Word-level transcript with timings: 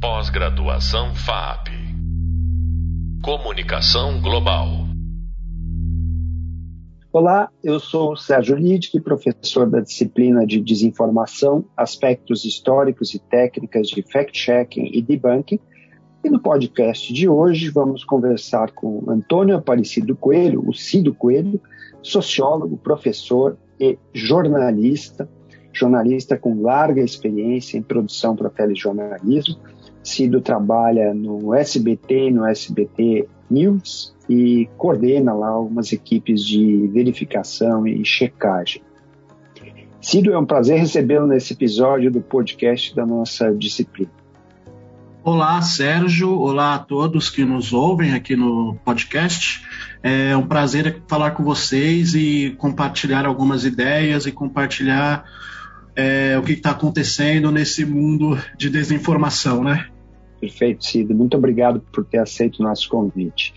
Pós-graduação 0.00 1.14
FAP. 1.14 1.68
Comunicação 3.22 4.18
Global. 4.22 4.66
Olá, 7.12 7.50
eu 7.62 7.78
sou 7.78 8.16
Sérgio 8.16 8.56
Lidic, 8.56 8.98
professor 9.00 9.68
da 9.68 9.80
disciplina 9.80 10.46
de 10.46 10.58
Desinformação, 10.58 11.66
Aspectos 11.76 12.46
Históricos 12.46 13.12
e 13.12 13.18
Técnicas 13.18 13.88
de 13.88 14.00
Fact-Checking 14.00 14.90
e 14.90 15.02
Debunking. 15.02 15.60
E 16.24 16.30
no 16.30 16.40
podcast 16.40 17.12
de 17.12 17.28
hoje 17.28 17.68
vamos 17.68 18.02
conversar 18.02 18.72
com 18.72 19.04
Antônio 19.06 19.54
Aparecido 19.54 20.16
Coelho, 20.16 20.66
o 20.66 20.72
Cido 20.72 21.12
Coelho, 21.12 21.60
sociólogo, 22.02 22.78
professor 22.78 23.58
e 23.78 23.98
jornalista, 24.14 25.28
jornalista 25.74 26.38
com 26.38 26.62
larga 26.62 27.02
experiência 27.02 27.76
em 27.76 27.82
produção 27.82 28.34
para 28.34 28.48
telejornalismo, 28.48 29.58
Cido 30.02 30.40
trabalha 30.40 31.12
no 31.12 31.54
SBT 31.54 32.30
no 32.30 32.46
SBT 32.46 33.28
News 33.50 34.14
e 34.28 34.68
coordena 34.76 35.32
lá 35.34 35.48
algumas 35.48 35.92
equipes 35.92 36.44
de 36.44 36.86
verificação 36.88 37.86
e 37.86 38.04
checagem. 38.04 38.82
Cido, 40.00 40.32
é 40.32 40.38
um 40.38 40.46
prazer 40.46 40.78
recebê-lo 40.78 41.26
nesse 41.26 41.52
episódio 41.52 42.10
do 42.10 42.20
podcast 42.20 42.94
da 42.94 43.04
nossa 43.04 43.52
disciplina. 43.54 44.10
Olá, 45.22 45.60
Sérgio. 45.60 46.38
Olá 46.38 46.76
a 46.76 46.78
todos 46.78 47.28
que 47.28 47.44
nos 47.44 47.74
ouvem 47.74 48.14
aqui 48.14 48.34
no 48.34 48.76
podcast. 48.82 49.62
É 50.02 50.34
um 50.34 50.46
prazer 50.46 51.02
falar 51.06 51.32
com 51.32 51.44
vocês 51.44 52.14
e 52.14 52.54
compartilhar 52.56 53.26
algumas 53.26 53.66
ideias 53.66 54.24
e 54.24 54.32
compartilhar 54.32 55.24
é, 55.96 56.38
o 56.38 56.42
que 56.42 56.52
está 56.52 56.70
acontecendo 56.70 57.50
nesse 57.50 57.84
mundo 57.84 58.38
de 58.56 58.70
desinformação, 58.70 59.62
né? 59.62 59.86
Perfeito, 60.40 60.84
Cid. 60.84 61.12
Muito 61.12 61.36
obrigado 61.36 61.80
por 61.92 62.04
ter 62.04 62.18
aceito 62.18 62.60
o 62.60 62.62
nosso 62.62 62.88
convite. 62.88 63.54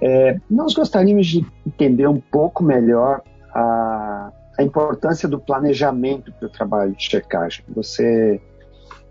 É, 0.00 0.38
nós 0.50 0.74
gostaríamos 0.74 1.26
de 1.26 1.46
entender 1.66 2.06
um 2.06 2.20
pouco 2.20 2.62
melhor 2.62 3.22
a, 3.54 4.32
a 4.58 4.62
importância 4.62 5.28
do 5.28 5.38
planejamento 5.38 6.32
para 6.32 6.46
o 6.46 6.50
trabalho 6.50 6.92
de 6.94 7.04
checagem. 7.04 7.64
Você, 7.74 8.40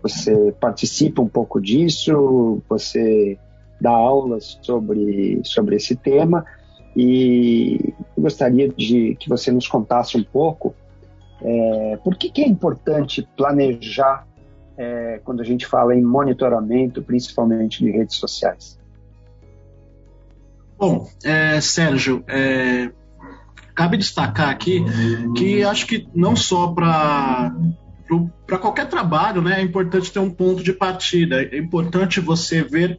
você 0.02 0.54
participa 0.60 1.22
um 1.22 1.28
pouco 1.28 1.60
disso, 1.60 2.62
você 2.68 3.38
dá 3.80 3.90
aulas 3.90 4.58
sobre, 4.62 5.40
sobre 5.44 5.76
esse 5.76 5.96
tema 5.96 6.44
e 6.96 7.92
gostaria 8.16 8.68
de 8.68 9.16
que 9.20 9.28
você 9.28 9.50
nos 9.50 9.66
contasse 9.66 10.16
um 10.16 10.24
pouco 10.24 10.74
é, 11.42 11.98
por 12.02 12.16
que, 12.16 12.30
que 12.30 12.42
é 12.42 12.48
importante 12.48 13.26
planejar 13.36 14.26
é, 14.76 15.20
quando 15.24 15.40
a 15.40 15.44
gente 15.44 15.66
fala 15.66 15.94
em 15.94 16.02
monitoramento, 16.02 17.02
principalmente 17.02 17.84
de 17.84 17.90
redes 17.90 18.16
sociais? 18.16 18.78
Bom, 20.78 21.08
é, 21.24 21.60
Sérgio, 21.60 22.22
é, 22.28 22.90
cabe 23.74 23.96
destacar 23.96 24.50
aqui 24.50 24.84
que 25.36 25.62
acho 25.62 25.86
que 25.86 26.08
não 26.14 26.36
só 26.36 26.68
para 26.68 27.54
para 28.46 28.58
qualquer 28.58 28.88
trabalho, 28.88 29.42
né, 29.42 29.60
é 29.60 29.62
importante 29.62 30.12
ter 30.12 30.20
um 30.20 30.30
ponto 30.30 30.62
de 30.62 30.72
partida. 30.72 31.42
É 31.42 31.58
importante 31.58 32.20
você 32.20 32.62
ver 32.62 32.98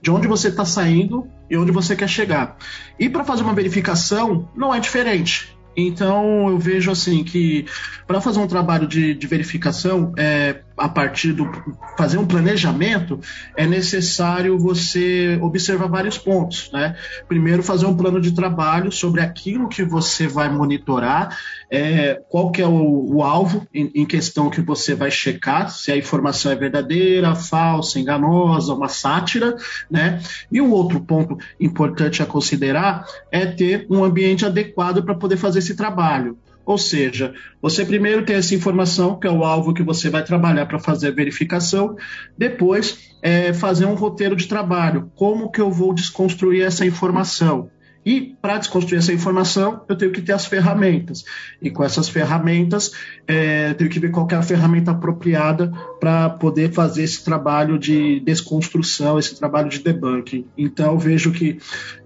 de 0.00 0.10
onde 0.10 0.26
você 0.26 0.48
está 0.48 0.64
saindo 0.64 1.28
e 1.50 1.58
onde 1.58 1.70
você 1.70 1.94
quer 1.94 2.08
chegar. 2.08 2.56
E 2.98 3.06
para 3.08 3.22
fazer 3.22 3.42
uma 3.42 3.52
verificação, 3.52 4.48
não 4.56 4.74
é 4.74 4.80
diferente. 4.80 5.55
Então 5.76 6.48
eu 6.48 6.58
vejo 6.58 6.90
assim 6.90 7.22
que 7.22 7.66
para 8.06 8.20
fazer 8.20 8.38
um 8.40 8.46
trabalho 8.46 8.86
de, 8.86 9.14
de 9.14 9.26
verificação, 9.26 10.12
é, 10.16 10.60
a 10.76 10.88
partir 10.88 11.32
do 11.32 11.50
fazer 11.96 12.18
um 12.18 12.26
planejamento, 12.26 13.18
é 13.56 13.66
necessário 13.66 14.58
você 14.58 15.38
observar 15.40 15.88
vários 15.88 16.18
pontos, 16.18 16.70
né? 16.72 16.96
Primeiro, 17.26 17.62
fazer 17.62 17.86
um 17.86 17.96
plano 17.96 18.20
de 18.20 18.32
trabalho 18.32 18.92
sobre 18.92 19.22
aquilo 19.22 19.68
que 19.68 19.82
você 19.82 20.26
vai 20.28 20.50
monitorar, 20.50 21.38
é, 21.70 22.20
qual 22.28 22.50
que 22.50 22.60
é 22.60 22.66
o, 22.66 23.16
o 23.16 23.22
alvo 23.22 23.66
em, 23.72 23.90
em, 23.94 24.04
questão 24.06 24.50
que 24.50 24.60
você 24.60 24.94
vai 24.94 25.10
checar, 25.10 25.70
se 25.70 25.90
a 25.90 25.96
informação 25.96 26.52
é 26.52 26.56
verdadeira, 26.56 27.34
falsa, 27.34 27.98
enganosa, 27.98 28.74
uma 28.74 28.88
sátira, 28.88 29.56
né? 29.90 30.20
E 30.52 30.60
o 30.60 30.70
outro 30.70 31.00
ponto 31.00 31.38
importante 31.58 32.22
a 32.22 32.26
considerar 32.26 33.06
é 33.32 33.46
ter 33.46 33.86
um 33.90 34.04
ambiente 34.04 34.44
adequado 34.44 35.02
para 35.02 35.14
poder 35.14 35.38
fazer 35.38 35.60
esse 35.60 35.74
trabalho. 35.74 36.38
Ou 36.66 36.76
seja, 36.76 37.32
você 37.62 37.84
primeiro 37.84 38.24
tem 38.24 38.34
essa 38.34 38.54
informação, 38.54 39.18
que 39.18 39.26
é 39.26 39.30
o 39.30 39.44
alvo 39.44 39.72
que 39.72 39.84
você 39.84 40.10
vai 40.10 40.24
trabalhar 40.24 40.66
para 40.66 40.80
fazer 40.80 41.08
a 41.08 41.14
verificação, 41.14 41.96
depois 42.36 43.14
é, 43.22 43.52
fazer 43.52 43.86
um 43.86 43.94
roteiro 43.94 44.34
de 44.34 44.48
trabalho. 44.48 45.10
Como 45.14 45.50
que 45.50 45.60
eu 45.60 45.70
vou 45.70 45.94
desconstruir 45.94 46.64
essa 46.64 46.84
informação? 46.84 47.70
E 48.04 48.36
para 48.40 48.58
desconstruir 48.58 48.98
essa 48.98 49.12
informação, 49.12 49.84
eu 49.88 49.96
tenho 49.96 50.12
que 50.12 50.22
ter 50.22 50.32
as 50.32 50.46
ferramentas. 50.46 51.24
E 51.60 51.70
com 51.70 51.82
essas 51.82 52.08
ferramentas, 52.08 52.92
é, 53.26 53.74
tenho 53.74 53.90
que 53.90 53.98
ver 53.98 54.12
qual 54.12 54.28
é 54.30 54.36
a 54.36 54.42
ferramenta 54.42 54.92
apropriada 54.92 55.72
para 55.98 56.30
poder 56.30 56.72
fazer 56.72 57.02
esse 57.02 57.24
trabalho 57.24 57.76
de 57.76 58.20
desconstrução, 58.20 59.18
esse 59.18 59.36
trabalho 59.36 59.68
de 59.68 59.80
debunking. 59.80 60.46
Então, 60.56 60.96
vejo 60.96 61.32
que 61.32 61.58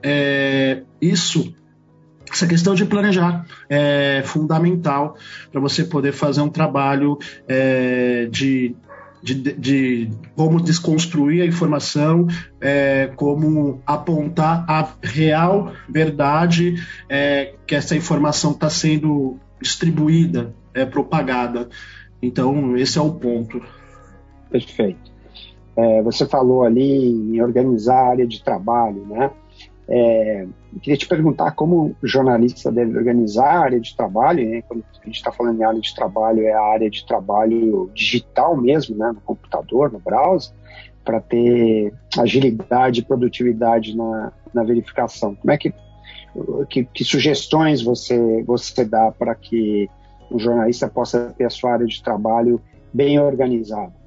é, 0.03 0.83
isso 1.03 1.55
essa 2.33 2.47
questão 2.47 2.75
de 2.75 2.85
planejar 2.85 3.45
é 3.69 4.23
fundamental 4.25 5.17
para 5.51 5.61
você 5.61 5.85
poder 5.85 6.13
fazer 6.13 6.41
um 6.41 6.49
trabalho 6.49 7.19
é, 7.49 8.27
de, 8.31 8.75
de, 9.23 9.35
de, 9.35 10.11
como 10.37 10.61
desconstruir 10.61 11.43
a 11.43 11.47
informação, 11.47 12.27
é, 12.61 13.11
como 13.17 13.81
apontar 13.85 14.65
a 14.69 14.89
real 15.03 15.73
verdade 15.89 16.75
é, 17.09 17.55
que 17.67 17.75
essa 17.75 17.97
informação 17.97 18.53
está 18.53 18.71
sendo 18.71 19.39
distribuída, 19.61 20.55
é, 20.73 20.87
propagada. 20.87 21.69
Então, 22.23 22.77
esse 22.77 22.99
é 22.99 23.01
o 23.01 23.13
ponto. 23.13 23.61
Perfeito. 24.51 25.11
É, 25.77 26.03
você 26.03 26.27
falou 26.27 26.65
ali 26.65 27.09
em 27.09 27.41
organizar 27.41 27.97
a 27.97 28.11
área 28.11 28.27
de 28.27 28.43
trabalho, 28.43 29.07
né? 29.07 29.31
É, 29.93 30.47
queria 30.81 30.97
te 30.97 31.09
perguntar 31.09 31.51
como 31.51 31.97
o 32.01 32.07
jornalista 32.07 32.71
deve 32.71 32.97
organizar 32.97 33.57
a 33.57 33.61
área 33.61 33.81
de 33.81 33.97
trabalho, 33.97 34.49
né? 34.49 34.63
quando 34.63 34.85
a 34.85 35.05
gente 35.05 35.17
está 35.17 35.33
falando 35.33 35.61
em 35.61 35.65
área 35.65 35.81
de 35.81 35.93
trabalho, 35.93 36.47
é 36.47 36.53
a 36.53 36.63
área 36.63 36.89
de 36.89 37.05
trabalho 37.05 37.91
digital 37.93 38.57
mesmo, 38.57 38.97
né? 38.97 39.11
no 39.13 39.21
computador, 39.21 39.91
no 39.91 39.99
browser, 39.99 40.55
para 41.05 41.21
ter 41.21 41.93
agilidade 42.17 43.01
e 43.01 43.05
produtividade 43.05 43.97
na, 43.97 44.33
na 44.55 44.63
verificação. 44.63 45.35
Como 45.35 45.53
é 45.53 45.59
que, 45.59 45.75
que, 46.69 46.85
que 46.85 47.05
sugestões 47.05 47.83
você, 47.83 48.45
você 48.45 48.85
dá 48.85 49.11
para 49.11 49.35
que 49.35 49.91
o 50.31 50.39
jornalista 50.39 50.87
possa 50.87 51.35
ter 51.37 51.47
a 51.47 51.51
sua 51.51 51.73
área 51.73 51.87
de 51.87 52.01
trabalho 52.01 52.61
bem 52.95 53.19
organizada? 53.19 54.00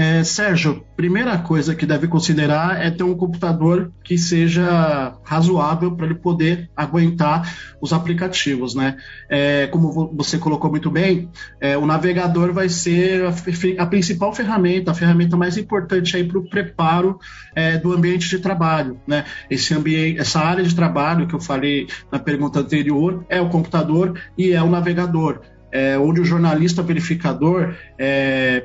É, 0.00 0.22
Sérgio, 0.22 0.86
primeira 0.94 1.36
coisa 1.38 1.74
que 1.74 1.84
deve 1.84 2.06
considerar 2.06 2.80
é 2.80 2.88
ter 2.88 3.02
um 3.02 3.16
computador 3.16 3.90
que 4.04 4.16
seja 4.16 5.18
razoável 5.24 5.90
para 5.96 6.06
ele 6.06 6.14
poder 6.14 6.70
aguentar 6.76 7.52
os 7.80 7.92
aplicativos, 7.92 8.76
né? 8.76 8.96
É, 9.28 9.66
como 9.66 10.14
você 10.14 10.38
colocou 10.38 10.70
muito 10.70 10.88
bem, 10.88 11.28
é, 11.60 11.76
o 11.76 11.84
navegador 11.84 12.52
vai 12.52 12.68
ser 12.68 13.24
a, 13.24 13.82
a, 13.82 13.86
principal 13.86 14.32
ferramenta, 14.32 14.92
a 14.92 14.94
ferramenta 14.94 15.36
mais 15.36 15.58
importante 15.58 16.16
aí 16.16 16.22
para 16.22 16.38
o 16.38 16.48
preparo 16.48 17.18
é, 17.52 17.76
do 17.76 17.92
ambiente 17.92 18.28
de 18.28 18.38
trabalho, 18.38 19.00
né? 19.04 19.24
Esse 19.50 19.74
ambiente, 19.74 20.20
essa 20.20 20.38
área 20.38 20.62
de 20.62 20.76
trabalho 20.76 21.26
que 21.26 21.34
eu 21.34 21.40
falei 21.40 21.88
na 22.12 22.20
pergunta 22.20 22.60
anterior 22.60 23.26
é 23.28 23.40
o 23.40 23.48
computador 23.48 24.16
e 24.38 24.52
é 24.52 24.62
o 24.62 24.70
navegador. 24.70 25.40
É, 25.70 25.98
onde 25.98 26.20
o 26.20 26.24
jornalista 26.24 26.82
verificador 26.82 27.74
é, 27.98 28.64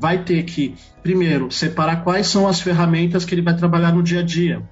vai 0.00 0.24
ter 0.24 0.42
que, 0.44 0.74
primeiro, 1.02 1.50
separar 1.50 2.02
quais 2.02 2.26
são 2.26 2.48
as 2.48 2.58
ferramentas 2.58 3.22
que 3.22 3.34
ele 3.34 3.42
vai 3.42 3.54
trabalhar 3.54 3.92
no 3.92 4.02
dia 4.02 4.20
a 4.20 4.22
dia. 4.22 4.62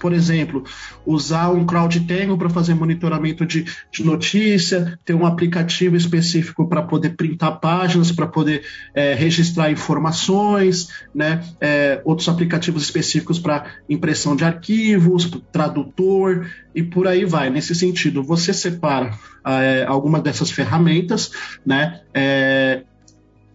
Por 0.00 0.14
exemplo, 0.14 0.64
usar 1.04 1.50
um 1.50 1.66
CrowdTangle 1.66 2.38
para 2.38 2.48
fazer 2.48 2.74
monitoramento 2.74 3.44
de, 3.44 3.66
de, 3.92 4.02
notícia, 4.02 4.98
ter 5.04 5.12
um 5.12 5.26
aplicativo 5.26 5.94
específico 5.94 6.66
para 6.66 6.82
poder 6.82 7.10
printar 7.10 7.60
páginas, 7.60 8.10
para 8.10 8.26
poder 8.26 8.64
é, 8.94 9.12
registrar 9.12 9.70
informações, 9.70 10.88
né? 11.14 11.44
É, 11.60 12.00
outros 12.02 12.26
aplicativos 12.30 12.82
específicos 12.82 13.38
para 13.38 13.66
impressão 13.90 14.34
de 14.34 14.44
arquivos, 14.44 15.30
tradutor 15.52 16.46
e 16.74 16.82
por 16.82 17.06
aí 17.06 17.26
vai. 17.26 17.50
Nesse 17.50 17.74
sentido, 17.74 18.22
você 18.22 18.54
separa 18.54 19.10
é, 19.46 19.84
alguma 19.86 20.18
dessas 20.18 20.50
ferramentas, 20.50 21.30
né? 21.66 22.00
É, 22.14 22.84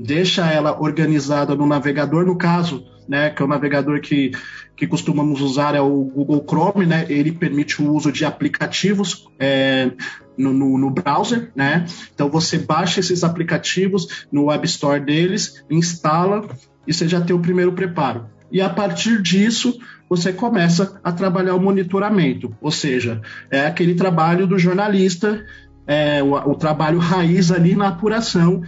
deixa 0.03 0.45
ela 0.51 0.81
organizada 0.81 1.55
no 1.55 1.65
navegador, 1.65 2.25
no 2.25 2.37
caso, 2.37 2.85
né, 3.07 3.29
que 3.29 3.41
é 3.41 3.45
o 3.45 3.47
navegador 3.47 4.01
que, 4.01 4.31
que 4.75 4.85
costumamos 4.85 5.39
usar 5.41 5.75
é 5.75 5.81
o 5.81 6.03
Google 6.03 6.45
Chrome, 6.47 6.85
né, 6.85 7.05
ele 7.07 7.31
permite 7.31 7.81
o 7.81 7.93
uso 7.93 8.11
de 8.11 8.25
aplicativos 8.25 9.25
é, 9.39 9.91
no, 10.37 10.51
no, 10.53 10.77
no, 10.77 10.89
browser, 10.89 11.51
né, 11.55 11.85
então 12.13 12.29
você 12.29 12.57
baixa 12.57 12.99
esses 12.99 13.23
aplicativos 13.23 14.25
no 14.31 14.45
Web 14.45 14.65
Store 14.65 14.99
deles, 14.99 15.63
instala 15.69 16.47
e 16.85 16.93
você 16.93 17.07
já 17.07 17.21
tem 17.21 17.35
o 17.35 17.39
primeiro 17.39 17.71
preparo. 17.71 18.27
E 18.51 18.61
a 18.61 18.69
partir 18.69 19.21
disso, 19.21 19.79
você 20.07 20.31
começa 20.31 20.99
a 21.03 21.11
trabalhar 21.11 21.55
o 21.55 21.61
monitoramento, 21.61 22.55
ou 22.61 22.71
seja, 22.71 23.21
é 23.49 23.65
aquele 23.65 23.95
trabalho 23.95 24.45
do 24.45 24.59
jornalista, 24.59 25.43
é, 25.87 26.21
o, 26.21 26.33
o 26.51 26.55
trabalho 26.55 26.99
raiz 26.99 27.51
ali 27.51 27.75
na 27.75 27.87
apuração, 27.87 28.61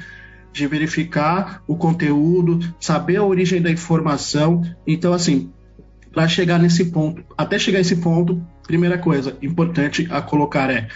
de 0.56 0.66
verificar 0.68 1.62
o 1.68 1.75
conteúdo, 1.75 2.74
saber 2.80 3.18
a 3.18 3.25
origem 3.25 3.62
da 3.62 3.69
informação. 3.69 4.63
Então, 4.88 5.12
assim, 5.12 5.52
para 6.13 6.30
chegar 6.30 6.57
nesse 6.57 6.86
ponto, 6.86 7.22
até 7.38 7.60
chegar 7.60 7.80
a 7.80 7.81
esse 7.81 7.98
ponto, 7.98 8.42
primeira 8.66 8.98
coisa 8.98 9.38
importante 9.42 10.07
a 10.10 10.22
colocar 10.22 10.69
é 10.69 10.88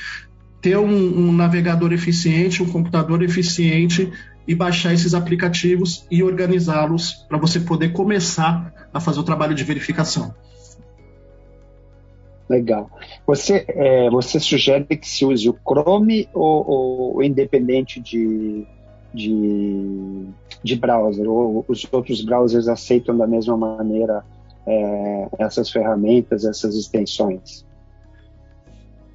ter 0.62 0.78
um, 0.78 1.28
um 1.28 1.34
navegador 1.34 1.92
eficiente, 1.92 2.64
um 2.64 2.70
computador 2.70 3.22
eficiente 3.22 4.10
e 4.48 4.56
baixar 4.56 4.94
esses 4.94 5.14
aplicativos 5.14 6.08
e 6.10 6.24
organizá-los 6.24 7.26
para 7.28 7.38
você 7.38 7.60
poder 7.60 7.92
começar 7.92 8.90
a 8.94 9.00
fazer 9.02 9.20
o 9.20 9.24
trabalho 9.24 9.54
de 9.54 9.64
verificação. 9.66 10.34
Legal. 12.50 12.90
Você, 13.28 13.66
é, 13.68 14.10
você 14.10 14.40
sugere 14.40 14.86
que 14.86 15.08
se 15.08 15.26
use 15.26 15.50
o 15.50 15.54
Chrome 15.54 16.30
ou, 16.34 17.16
ou 17.16 17.24
independente 17.24 18.00
de, 18.00 18.66
de, 19.14 20.26
de 20.64 20.76
browser? 20.76 21.30
Ou 21.30 21.66
os 21.68 21.86
outros 21.92 22.24
browsers 22.24 22.68
aceitam 22.68 23.18
da 23.18 23.28
mesma 23.28 23.58
maneira 23.58 24.24
é, 24.66 25.28
essas 25.40 25.72
ferramentas, 25.72 26.46
essas 26.46 26.76
extensões? 26.76 27.66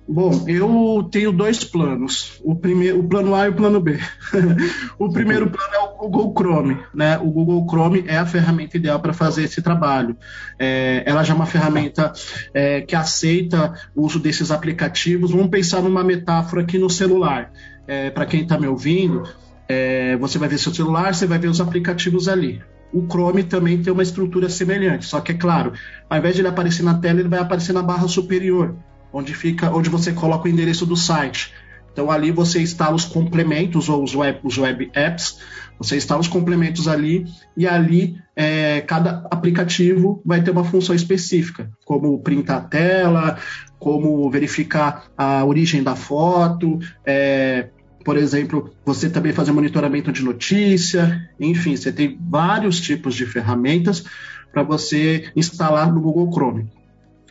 Bom, 0.06 0.44
eu 0.46 1.08
tenho 1.10 1.32
dois 1.32 1.64
planos. 1.64 2.38
O 2.44 2.54
primeiro, 2.54 3.00
o 3.00 3.08
plano 3.08 3.34
A 3.34 3.46
e 3.46 3.48
o 3.48 3.54
plano 3.54 3.80
B. 3.80 3.98
o 4.98 5.10
primeiro 5.10 5.48
plano 5.48 5.74
é 5.74 5.78
o 5.78 5.96
Google 5.96 6.34
Chrome, 6.36 6.78
né? 6.94 7.16
O 7.18 7.30
Google 7.30 7.66
Chrome 7.66 8.04
é 8.06 8.18
a 8.18 8.26
ferramenta 8.26 8.76
ideal 8.76 9.00
para 9.00 9.14
fazer 9.14 9.44
esse 9.44 9.62
trabalho. 9.62 10.14
É, 10.58 11.02
ela 11.06 11.24
já 11.24 11.32
é 11.32 11.36
uma 11.36 11.46
ferramenta 11.46 12.12
é, 12.52 12.82
que 12.82 12.94
aceita 12.94 13.72
o 13.94 14.02
uso 14.02 14.20
desses 14.20 14.50
aplicativos. 14.50 15.30
Vamos 15.30 15.48
pensar 15.48 15.80
numa 15.80 16.04
metáfora 16.04 16.60
aqui 16.60 16.76
no 16.76 16.90
celular. 16.90 17.50
É, 17.86 18.10
para 18.10 18.26
quem 18.26 18.42
está 18.42 18.58
me 18.58 18.66
ouvindo, 18.66 19.26
é, 19.68 20.16
você 20.16 20.38
vai 20.38 20.48
ver 20.48 20.58
seu 20.58 20.74
celular, 20.74 21.14
você 21.14 21.26
vai 21.26 21.38
ver 21.38 21.48
os 21.48 21.60
aplicativos 21.60 22.28
ali. 22.28 22.62
O 22.92 23.06
Chrome 23.06 23.42
também 23.42 23.82
tem 23.82 23.92
uma 23.92 24.02
estrutura 24.02 24.48
semelhante, 24.48 25.06
só 25.06 25.20
que 25.20 25.32
é 25.32 25.34
claro, 25.34 25.72
ao 26.08 26.18
invés 26.18 26.34
de 26.34 26.40
ele 26.42 26.48
aparecer 26.48 26.84
na 26.84 26.94
tela, 26.94 27.20
ele 27.20 27.28
vai 27.28 27.40
aparecer 27.40 27.72
na 27.72 27.82
barra 27.82 28.06
superior 28.06 28.76
onde 29.14 29.32
fica, 29.32 29.70
onde 29.70 29.88
você 29.88 30.12
coloca 30.12 30.48
o 30.48 30.50
endereço 30.50 30.84
do 30.84 30.96
site. 30.96 31.52
Então 31.92 32.10
ali 32.10 32.32
você 32.32 32.60
instala 32.60 32.96
os 32.96 33.04
complementos 33.04 33.88
ou 33.88 34.02
os 34.02 34.16
web, 34.16 34.40
os 34.42 34.58
web 34.58 34.90
apps, 34.92 35.38
você 35.78 35.96
instala 35.96 36.20
os 36.20 36.26
complementos 36.26 36.88
ali 36.88 37.24
e 37.56 37.68
ali 37.68 38.16
é, 38.34 38.80
cada 38.80 39.24
aplicativo 39.30 40.20
vai 40.24 40.42
ter 40.42 40.50
uma 40.50 40.64
função 40.64 40.94
específica, 40.94 41.70
como 41.84 42.18
printar 42.20 42.56
a 42.56 42.60
tela, 42.62 43.38
como 43.78 44.28
verificar 44.28 45.04
a 45.16 45.44
origem 45.44 45.84
da 45.84 45.94
foto, 45.94 46.80
é, 47.06 47.68
por 48.04 48.18
exemplo, 48.18 48.70
você 48.84 49.08
também 49.08 49.32
fazer 49.32 49.50
monitoramento 49.52 50.12
de 50.12 50.22
notícia, 50.22 51.28
enfim, 51.40 51.74
você 51.74 51.90
tem 51.90 52.18
vários 52.20 52.80
tipos 52.80 53.14
de 53.14 53.24
ferramentas 53.24 54.04
para 54.52 54.62
você 54.62 55.30
instalar 55.34 55.92
no 55.92 56.00
Google 56.00 56.30
Chrome. 56.30 56.70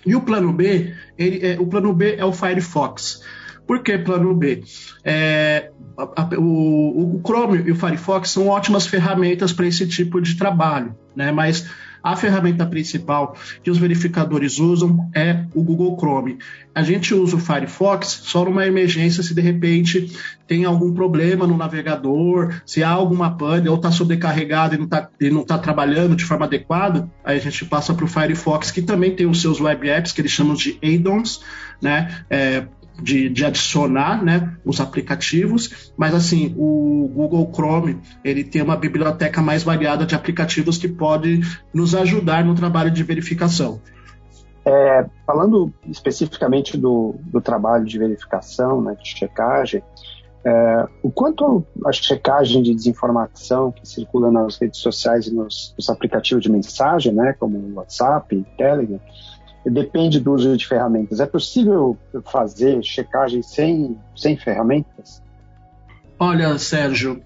E 0.05 0.15
o 0.15 0.21
plano 0.21 0.51
B, 0.51 0.93
ele, 1.17 1.45
é, 1.45 1.59
o 1.59 1.67
plano 1.67 1.93
B 1.93 2.15
é 2.17 2.25
o 2.25 2.33
Firefox. 2.33 3.21
Por 3.65 3.81
que 3.81 3.97
plano 3.97 4.33
B? 4.35 4.63
É, 5.03 5.71
a, 5.97 6.23
a, 6.23 6.39
o, 6.39 7.17
o, 7.17 7.21
Chrome 7.25 7.63
e 7.65 7.71
o 7.71 7.75
Firefox 7.75 8.31
são 8.31 8.47
ótimas 8.47 8.85
ferramentas 8.85 9.53
para 9.53 9.67
esse 9.67 9.87
tipo 9.87 10.19
de 10.19 10.35
trabalho, 10.35 10.95
né? 11.15 11.31
mas 11.31 11.69
a 12.03 12.17
ferramenta 12.17 12.65
principal 12.65 13.35
que 13.63 13.71
os 13.71 13.77
verificadores 13.77 14.59
usam 14.59 15.09
é 15.15 15.45
o 15.55 15.63
Google 15.63 15.95
Chrome. 15.97 16.37
A 16.75 16.83
gente 16.83 17.13
usa 17.13 17.37
o 17.37 17.39
Firefox 17.39 18.07
só 18.23 18.43
numa 18.43 18.67
emergência 18.67 19.23
se 19.23 19.33
de 19.33 19.41
repente 19.41 20.11
tem 20.45 20.65
algum 20.65 20.93
problema 20.93 21.47
no 21.47 21.55
navegador, 21.55 22.53
se 22.65 22.83
há 22.83 22.89
alguma 22.89 23.37
pane 23.37 23.69
ou 23.69 23.77
está 23.77 23.91
sobrecarregado 23.91 24.75
e 24.75 25.29
não 25.29 25.41
está 25.41 25.57
tá 25.57 25.57
trabalhando 25.57 26.15
de 26.15 26.25
forma 26.25 26.45
adequada, 26.45 27.09
aí 27.23 27.37
a 27.37 27.41
gente 27.41 27.63
passa 27.65 27.93
para 27.93 28.03
o 28.05 28.07
Firefox, 28.07 28.69
que 28.69 28.81
também 28.81 29.15
tem 29.15 29.25
os 29.25 29.41
seus 29.41 29.61
web 29.61 29.89
apps, 29.89 30.11
que 30.11 30.19
eles 30.19 30.31
chamam 30.31 30.55
de 30.55 30.77
add-ons, 30.83 31.41
né? 31.81 32.23
É, 32.29 32.65
de, 33.01 33.29
de, 33.29 33.45
adicionar 33.45 34.23
né, 34.23 34.55
os 34.65 34.79
aplicativos, 34.79 35.91
mas 35.97 36.13
assim, 36.13 36.53
o 36.57 37.09
Google 37.13 37.51
Chrome 37.53 37.99
ele 38.23 38.43
tem 38.43 38.61
uma 38.61 38.75
biblioteca 38.75 39.41
mais 39.41 39.63
variada 39.63 40.05
de 40.05 40.15
aplicativos 40.15 40.77
que 40.77 40.87
pode 40.87 41.41
nos 41.73 41.95
ajudar 41.95 42.43
no 42.43 42.55
trabalho 42.55 42.91
de 42.91 43.03
verificação. 43.03 43.81
É, 44.65 45.05
falando 45.27 45.73
especificamente 45.89 46.77
do, 46.77 47.15
do, 47.19 47.41
trabalho 47.41 47.83
de 47.83 47.99
verificação, 47.99 48.81
né, 48.81 48.95
de 48.95 49.09
checagem, 49.09 49.83
é, 50.45 50.87
o 51.01 51.11
quanto 51.11 51.65
a 51.85 51.91
checagem 51.91 52.61
de 52.61 52.73
desinformação 52.73 53.71
que 53.71 53.87
circula 53.87 54.31
nas 54.31 54.57
redes 54.57 54.79
sociais 54.79 55.27
e 55.27 55.33
nos, 55.33 55.73
nos 55.77 55.89
aplicativos 55.89 56.43
de 56.43 56.51
mensagem, 56.51 57.13
né, 57.13 57.33
como 57.37 57.57
o 57.57 57.73
WhatsApp, 57.75 58.45
Telegram, 58.57 58.99
depende 59.65 60.19
do 60.19 60.33
uso 60.33 60.55
de 60.57 60.67
ferramentas. 60.67 61.19
É 61.19 61.25
possível 61.25 61.97
fazer 62.25 62.83
checagem 62.83 63.41
sem, 63.41 63.97
sem 64.15 64.37
ferramentas? 64.37 65.21
Olha, 66.19 66.57
Sérgio, 66.57 67.21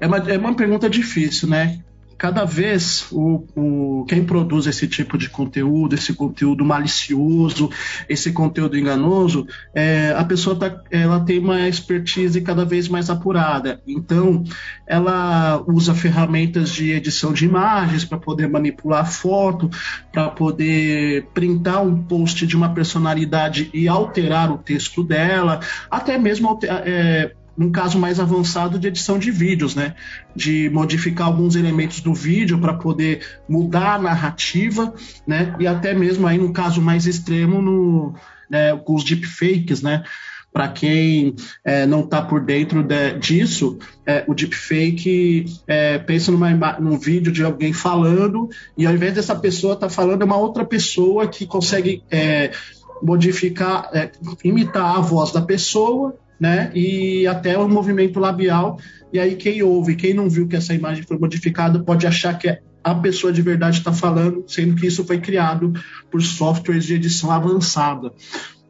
é 0.00 0.06
uma, 0.06 0.18
é 0.18 0.36
uma 0.36 0.54
pergunta 0.54 0.88
difícil, 0.88 1.48
né? 1.48 1.78
Cada 2.24 2.46
vez 2.46 3.06
o, 3.12 3.44
o, 3.54 4.06
quem 4.08 4.24
produz 4.24 4.66
esse 4.66 4.88
tipo 4.88 5.18
de 5.18 5.28
conteúdo, 5.28 5.94
esse 5.94 6.14
conteúdo 6.14 6.64
malicioso, 6.64 7.68
esse 8.08 8.32
conteúdo 8.32 8.78
enganoso, 8.78 9.46
é, 9.74 10.14
a 10.16 10.24
pessoa 10.24 10.56
tá, 10.56 10.74
ela 10.90 11.20
tem 11.20 11.38
uma 11.38 11.68
expertise 11.68 12.40
cada 12.40 12.64
vez 12.64 12.88
mais 12.88 13.10
apurada. 13.10 13.82
Então, 13.86 14.42
ela 14.86 15.62
usa 15.68 15.94
ferramentas 15.94 16.70
de 16.70 16.92
edição 16.92 17.30
de 17.30 17.44
imagens 17.44 18.06
para 18.06 18.16
poder 18.16 18.48
manipular 18.48 19.02
a 19.02 19.04
foto, 19.04 19.68
para 20.10 20.30
poder 20.30 21.26
printar 21.34 21.82
um 21.82 22.04
post 22.04 22.46
de 22.46 22.56
uma 22.56 22.72
personalidade 22.72 23.68
e 23.74 23.86
alterar 23.86 24.50
o 24.50 24.56
texto 24.56 25.04
dela, 25.04 25.60
até 25.90 26.16
mesmo 26.16 26.58
é, 26.62 27.34
um 27.58 27.70
caso 27.70 27.98
mais 27.98 28.18
avançado 28.18 28.78
de 28.78 28.88
edição 28.88 29.18
de 29.18 29.30
vídeos, 29.30 29.74
né? 29.74 29.94
De 30.34 30.68
modificar 30.70 31.26
alguns 31.26 31.56
elementos 31.56 32.00
do 32.00 32.12
vídeo 32.12 32.58
para 32.58 32.74
poder 32.74 33.24
mudar 33.48 33.94
a 33.94 33.98
narrativa, 33.98 34.92
né? 35.26 35.54
E 35.58 35.66
até 35.66 35.94
mesmo 35.94 36.26
aí 36.26 36.38
no 36.38 36.52
caso 36.52 36.82
mais 36.82 37.06
extremo 37.06 37.62
no, 37.62 38.14
né, 38.50 38.76
com 38.76 38.94
os 38.94 39.04
deepfakes, 39.04 39.82
né? 39.82 40.02
Para 40.52 40.68
quem 40.68 41.34
é, 41.64 41.84
não 41.84 42.04
está 42.04 42.22
por 42.22 42.40
dentro 42.40 42.80
de, 42.80 43.18
disso, 43.18 43.76
é, 44.06 44.24
o 44.28 44.34
deepfake 44.34 45.46
é, 45.66 45.98
pensa 45.98 46.30
numa, 46.30 46.78
num 46.78 46.96
vídeo 46.96 47.32
de 47.32 47.42
alguém 47.42 47.72
falando 47.72 48.48
e 48.78 48.86
ao 48.86 48.94
invés 48.94 49.14
dessa 49.14 49.34
pessoa 49.34 49.74
estar 49.74 49.88
tá 49.88 49.92
falando 49.92 50.22
é 50.22 50.24
uma 50.24 50.36
outra 50.36 50.64
pessoa 50.64 51.26
que 51.26 51.44
consegue 51.44 52.04
é, 52.08 52.52
modificar, 53.02 53.90
é, 53.92 54.12
imitar 54.44 54.96
a 54.96 55.00
voz 55.00 55.32
da 55.32 55.42
pessoa 55.42 56.16
né? 56.38 56.70
E 56.74 57.26
até 57.26 57.58
o 57.58 57.68
movimento 57.68 58.18
labial. 58.18 58.78
E 59.12 59.18
aí 59.18 59.36
quem 59.36 59.62
ouve, 59.62 59.94
quem 59.94 60.14
não 60.14 60.28
viu 60.28 60.48
que 60.48 60.56
essa 60.56 60.74
imagem 60.74 61.04
foi 61.04 61.18
modificada, 61.18 61.82
pode 61.82 62.06
achar 62.06 62.36
que 62.38 62.58
a 62.82 62.94
pessoa 62.94 63.32
de 63.32 63.40
verdade 63.40 63.78
está 63.78 63.92
falando, 63.92 64.44
sendo 64.46 64.74
que 64.74 64.86
isso 64.86 65.04
foi 65.04 65.18
criado 65.18 65.72
por 66.10 66.20
softwares 66.22 66.84
de 66.84 66.94
edição 66.94 67.30
avançada. 67.30 68.12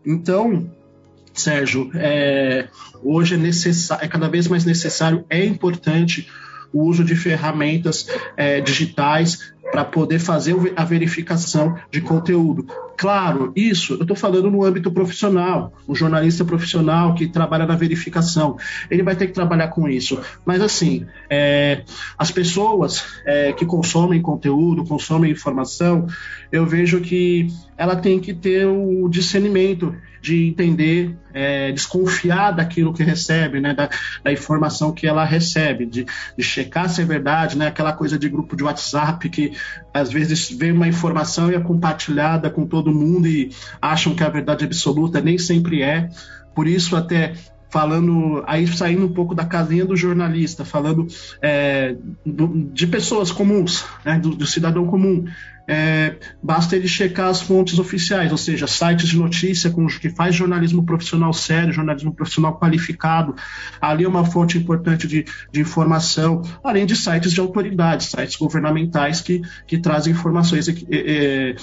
Então, 0.06 0.70
Sérgio, 1.32 1.90
é, 1.94 2.68
hoje 3.02 3.34
é, 3.34 4.04
é 4.04 4.08
cada 4.08 4.28
vez 4.28 4.46
mais 4.46 4.64
necessário, 4.64 5.24
é 5.28 5.44
importante 5.44 6.28
o 6.74 6.82
uso 6.82 7.04
de 7.04 7.14
ferramentas 7.14 8.08
é, 8.36 8.60
digitais 8.60 9.54
para 9.70 9.84
poder 9.84 10.18
fazer 10.18 10.54
a 10.76 10.84
verificação 10.84 11.76
de 11.90 12.00
conteúdo. 12.00 12.66
Claro, 12.96 13.52
isso 13.56 13.94
eu 13.94 14.02
estou 14.02 14.16
falando 14.16 14.50
no 14.50 14.64
âmbito 14.64 14.90
profissional, 14.90 15.72
um 15.88 15.94
jornalista 15.94 16.44
profissional 16.44 17.14
que 17.14 17.26
trabalha 17.26 17.66
na 17.66 17.74
verificação, 17.74 18.56
ele 18.90 19.02
vai 19.02 19.16
ter 19.16 19.26
que 19.26 19.32
trabalhar 19.32 19.68
com 19.68 19.88
isso. 19.88 20.20
Mas 20.44 20.60
assim, 20.60 21.06
é, 21.28 21.82
as 22.16 22.30
pessoas 22.30 23.04
é, 23.26 23.52
que 23.52 23.66
consomem 23.66 24.22
conteúdo, 24.22 24.84
consomem 24.84 25.32
informação, 25.32 26.06
eu 26.52 26.64
vejo 26.66 27.00
que 27.00 27.48
ela 27.76 27.96
tem 27.96 28.20
que 28.20 28.32
ter 28.32 28.66
o 28.66 29.08
discernimento 29.08 29.94
de 30.24 30.48
entender, 30.48 31.14
é, 31.34 31.70
desconfiar 31.70 32.52
daquilo 32.52 32.94
que 32.94 33.02
recebe, 33.02 33.60
né, 33.60 33.74
da, 33.74 33.90
da 34.22 34.32
informação 34.32 34.90
que 34.90 35.06
ela 35.06 35.22
recebe, 35.22 35.84
de, 35.84 36.06
de, 36.34 36.42
checar 36.42 36.88
se 36.88 37.02
é 37.02 37.04
verdade, 37.04 37.58
né, 37.58 37.66
aquela 37.66 37.92
coisa 37.92 38.18
de 38.18 38.26
grupo 38.26 38.56
de 38.56 38.64
WhatsApp 38.64 39.28
que 39.28 39.52
às 39.92 40.10
vezes 40.10 40.50
vem 40.50 40.72
uma 40.72 40.88
informação 40.88 41.50
e 41.50 41.54
é 41.54 41.60
compartilhada 41.60 42.48
com 42.48 42.66
todo 42.66 42.90
mundo 42.90 43.28
e 43.28 43.50
acham 43.82 44.14
que 44.14 44.24
a 44.24 44.28
verdade 44.30 44.64
absoluta 44.64 45.20
nem 45.20 45.36
sempre 45.36 45.82
é. 45.82 46.08
Por 46.54 46.66
isso 46.66 46.96
até 46.96 47.34
falando, 47.68 48.42
aí 48.46 48.66
saindo 48.66 49.04
um 49.04 49.12
pouco 49.12 49.34
da 49.34 49.44
casinha 49.44 49.84
do 49.84 49.94
jornalista, 49.94 50.64
falando 50.64 51.06
é, 51.42 51.94
do, 52.24 52.70
de 52.72 52.86
pessoas 52.86 53.30
comuns, 53.30 53.84
né, 54.02 54.18
do, 54.18 54.30
do 54.30 54.46
cidadão 54.46 54.86
comum. 54.86 55.26
É, 55.66 56.16
basta 56.42 56.76
ele 56.76 56.86
checar 56.86 57.28
as 57.28 57.40
fontes 57.40 57.78
oficiais, 57.78 58.30
ou 58.30 58.36
seja, 58.38 58.66
sites 58.66 59.08
de 59.08 59.16
notícia 59.16 59.70
com, 59.70 59.86
que 59.86 60.10
faz 60.10 60.34
jornalismo 60.34 60.84
profissional 60.84 61.32
sério, 61.32 61.72
jornalismo 61.72 62.14
profissional 62.14 62.58
qualificado. 62.58 63.34
Ali 63.80 64.04
é 64.04 64.08
uma 64.08 64.24
fonte 64.24 64.58
importante 64.58 65.06
de, 65.06 65.24
de 65.50 65.60
informação, 65.60 66.42
além 66.62 66.84
de 66.84 66.94
sites 66.94 67.32
de 67.32 67.40
autoridades, 67.40 68.08
sites 68.08 68.36
governamentais 68.36 69.20
que, 69.20 69.40
que 69.66 69.78
trazem 69.78 70.12
informações 70.12 70.68
é, 70.68 70.74
é, 70.90 71.56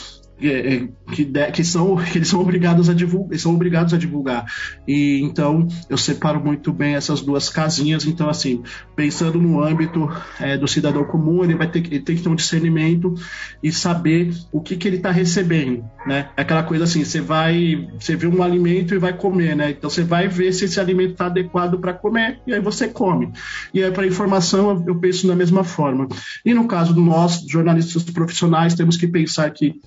é, 0.50 0.88
que, 1.14 1.26
que, 1.52 1.64
são, 1.64 1.96
que 2.04 2.18
eles 2.18 2.28
são 2.28 2.42
obrigados 2.42 2.90
a 2.90 2.94
divulgar, 2.94 3.38
são 3.40 3.54
obrigados 3.54 3.94
a 3.94 3.98
divulgar. 3.98 4.46
E 4.88 5.20
então 5.22 5.68
eu 5.90 5.98
separo 5.98 6.44
muito 6.44 6.72
bem 6.72 6.96
essas 6.96 7.22
duas 7.22 7.50
casinhas. 7.50 8.06
Então, 8.06 8.30
assim, 8.30 8.64
pensando 8.96 9.40
no 9.40 9.64
âmbito 9.64 10.10
é, 10.40 10.58
do 10.58 10.68
cidadão 10.68 11.04
comum, 11.04 11.44
ele 11.44 11.56
vai 11.56 11.70
ter, 11.70 11.80
ele 11.80 12.00
tem 12.00 12.16
que 12.16 12.24
ter 12.24 12.30
um 12.30 12.36
discernimento 12.36 13.14
e 13.62 13.72
saber 13.72 14.34
o 14.52 14.62
que, 14.62 14.76
que 14.76 14.88
ele 14.88 14.98
está 14.98 15.12
recebendo. 15.12 15.84
Né? 16.06 16.30
É 16.36 16.42
aquela 16.42 16.64
coisa 16.64 16.84
assim, 16.86 17.04
você 17.04 17.22
vai, 17.22 17.88
você 18.00 18.16
vê 18.16 18.28
um 18.28 18.42
alimento 18.42 18.94
e 18.94 18.98
vai 18.98 19.14
comer, 19.14 19.56
né? 19.56 19.72
Então 19.72 19.90
você 19.90 20.04
vai 20.04 20.28
ver 20.28 20.52
se 20.54 20.66
esse 20.66 20.80
alimento 20.80 21.12
está 21.12 21.28
adequado 21.28 21.80
para 21.80 21.94
comer 21.94 22.40
e 22.48 22.54
aí 22.54 22.60
você 22.60 22.88
come. 22.88 23.32
E 23.74 23.84
aí 23.84 23.92
para 23.92 24.08
informação 24.08 24.84
eu 24.88 24.96
penso 24.96 25.28
da 25.28 25.36
mesma 25.36 25.64
forma. 25.64 26.08
E 26.46 26.54
no 26.54 26.68
caso 26.68 26.94
do 26.94 27.02
nós, 27.02 27.44
jornalistas 27.48 28.04
profissionais, 28.04 28.74
temos 28.74 28.98
que 28.98 29.08
pensar 29.08 29.50
que 29.52 29.80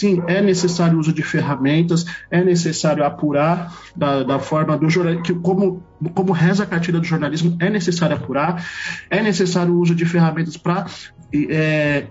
sim, 0.00 0.22
é 0.26 0.40
necessário 0.40 0.96
o 0.96 1.00
uso 1.00 1.12
de 1.12 1.22
ferramentas, 1.22 2.06
é 2.30 2.42
necessário 2.42 3.04
apurar 3.04 3.70
da, 3.94 4.22
da 4.22 4.38
forma 4.38 4.78
do 4.78 4.88
jornalismo, 4.88 5.42
como, 5.42 5.82
como 6.14 6.32
reza 6.32 6.62
a 6.62 6.66
cartilha 6.66 6.98
do 6.98 7.04
jornalismo, 7.04 7.54
é 7.60 7.68
necessário 7.68 8.16
apurar, 8.16 8.64
é 9.10 9.22
necessário 9.22 9.74
o 9.74 9.78
uso 9.78 9.94
de 9.94 10.06
ferramentas 10.06 10.56
para 10.56 10.86
é, 11.34 12.06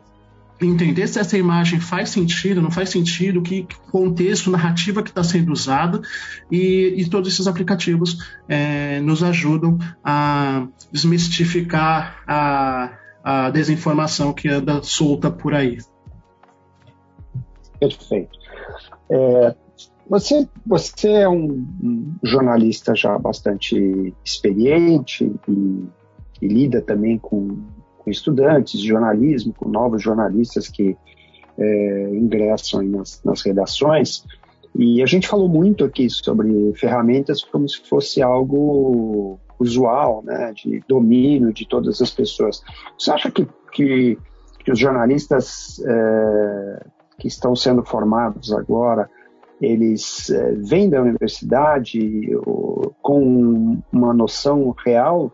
entender 0.61 1.07
se 1.07 1.19
essa 1.19 1.35
imagem 1.35 1.79
faz 1.79 2.11
sentido, 2.11 2.61
não 2.61 2.69
faz 2.69 2.89
sentido, 2.91 3.41
que 3.41 3.65
contexto, 3.91 4.51
narrativa 4.51 5.01
que 5.01 5.09
está 5.09 5.23
sendo 5.23 5.51
usada, 5.51 5.99
e, 6.51 6.93
e, 6.95 7.09
todos 7.09 7.33
esses 7.33 7.47
aplicativos 7.47 8.19
é, 8.47 8.99
nos 8.99 9.23
ajudam 9.23 9.79
a 10.03 10.67
desmistificar 10.91 12.21
a, 12.27 12.91
a 13.23 13.49
desinformação 13.49 14.31
que 14.31 14.47
anda 14.47 14.79
solta 14.83 15.31
por 15.31 15.55
aí. 15.55 15.79
Perfeito. 17.79 18.37
É, 19.09 19.55
você, 20.09 20.47
você 20.65 21.09
é 21.09 21.29
um, 21.29 21.65
jornalista 22.23 22.95
já 22.95 23.17
bastante 23.17 24.13
experiente 24.25 25.31
e, 25.47 25.85
e 26.41 26.47
lida 26.47 26.81
também 26.81 27.17
com, 27.17 27.59
com, 27.97 28.09
estudantes 28.09 28.79
de 28.81 28.87
jornalismo, 28.87 29.53
com 29.53 29.69
novos 29.69 30.01
jornalistas 30.01 30.67
que 30.67 30.97
é, 31.57 32.09
ingressam 32.11 32.81
nas, 32.81 33.21
nas 33.23 33.41
redações. 33.43 34.25
E 34.75 35.01
a 35.03 35.05
gente 35.05 35.27
falou 35.27 35.47
muito 35.47 35.83
aqui 35.83 36.09
sobre 36.09 36.73
ferramentas 36.73 37.43
como 37.43 37.67
se 37.69 37.79
fosse 37.87 38.21
algo 38.21 39.39
usual, 39.59 40.23
né, 40.23 40.53
de 40.53 40.81
domínio 40.87 41.53
de 41.53 41.67
todas 41.67 42.01
as 42.01 42.09
pessoas. 42.09 42.63
Você 42.97 43.11
acha 43.11 43.29
que, 43.29 43.47
que, 43.73 44.17
que 44.63 44.71
os 44.71 44.79
jornalistas 44.79 45.79
é, 45.85 46.85
que 47.19 47.27
estão 47.27 47.55
sendo 47.55 47.83
formados 47.83 48.51
agora, 48.53 49.09
eles 49.61 50.29
é, 50.29 50.53
vêm 50.53 50.89
da 50.89 51.01
universidade 51.01 52.29
com 53.01 53.77
uma 53.91 54.13
noção 54.13 54.73
real 54.85 55.31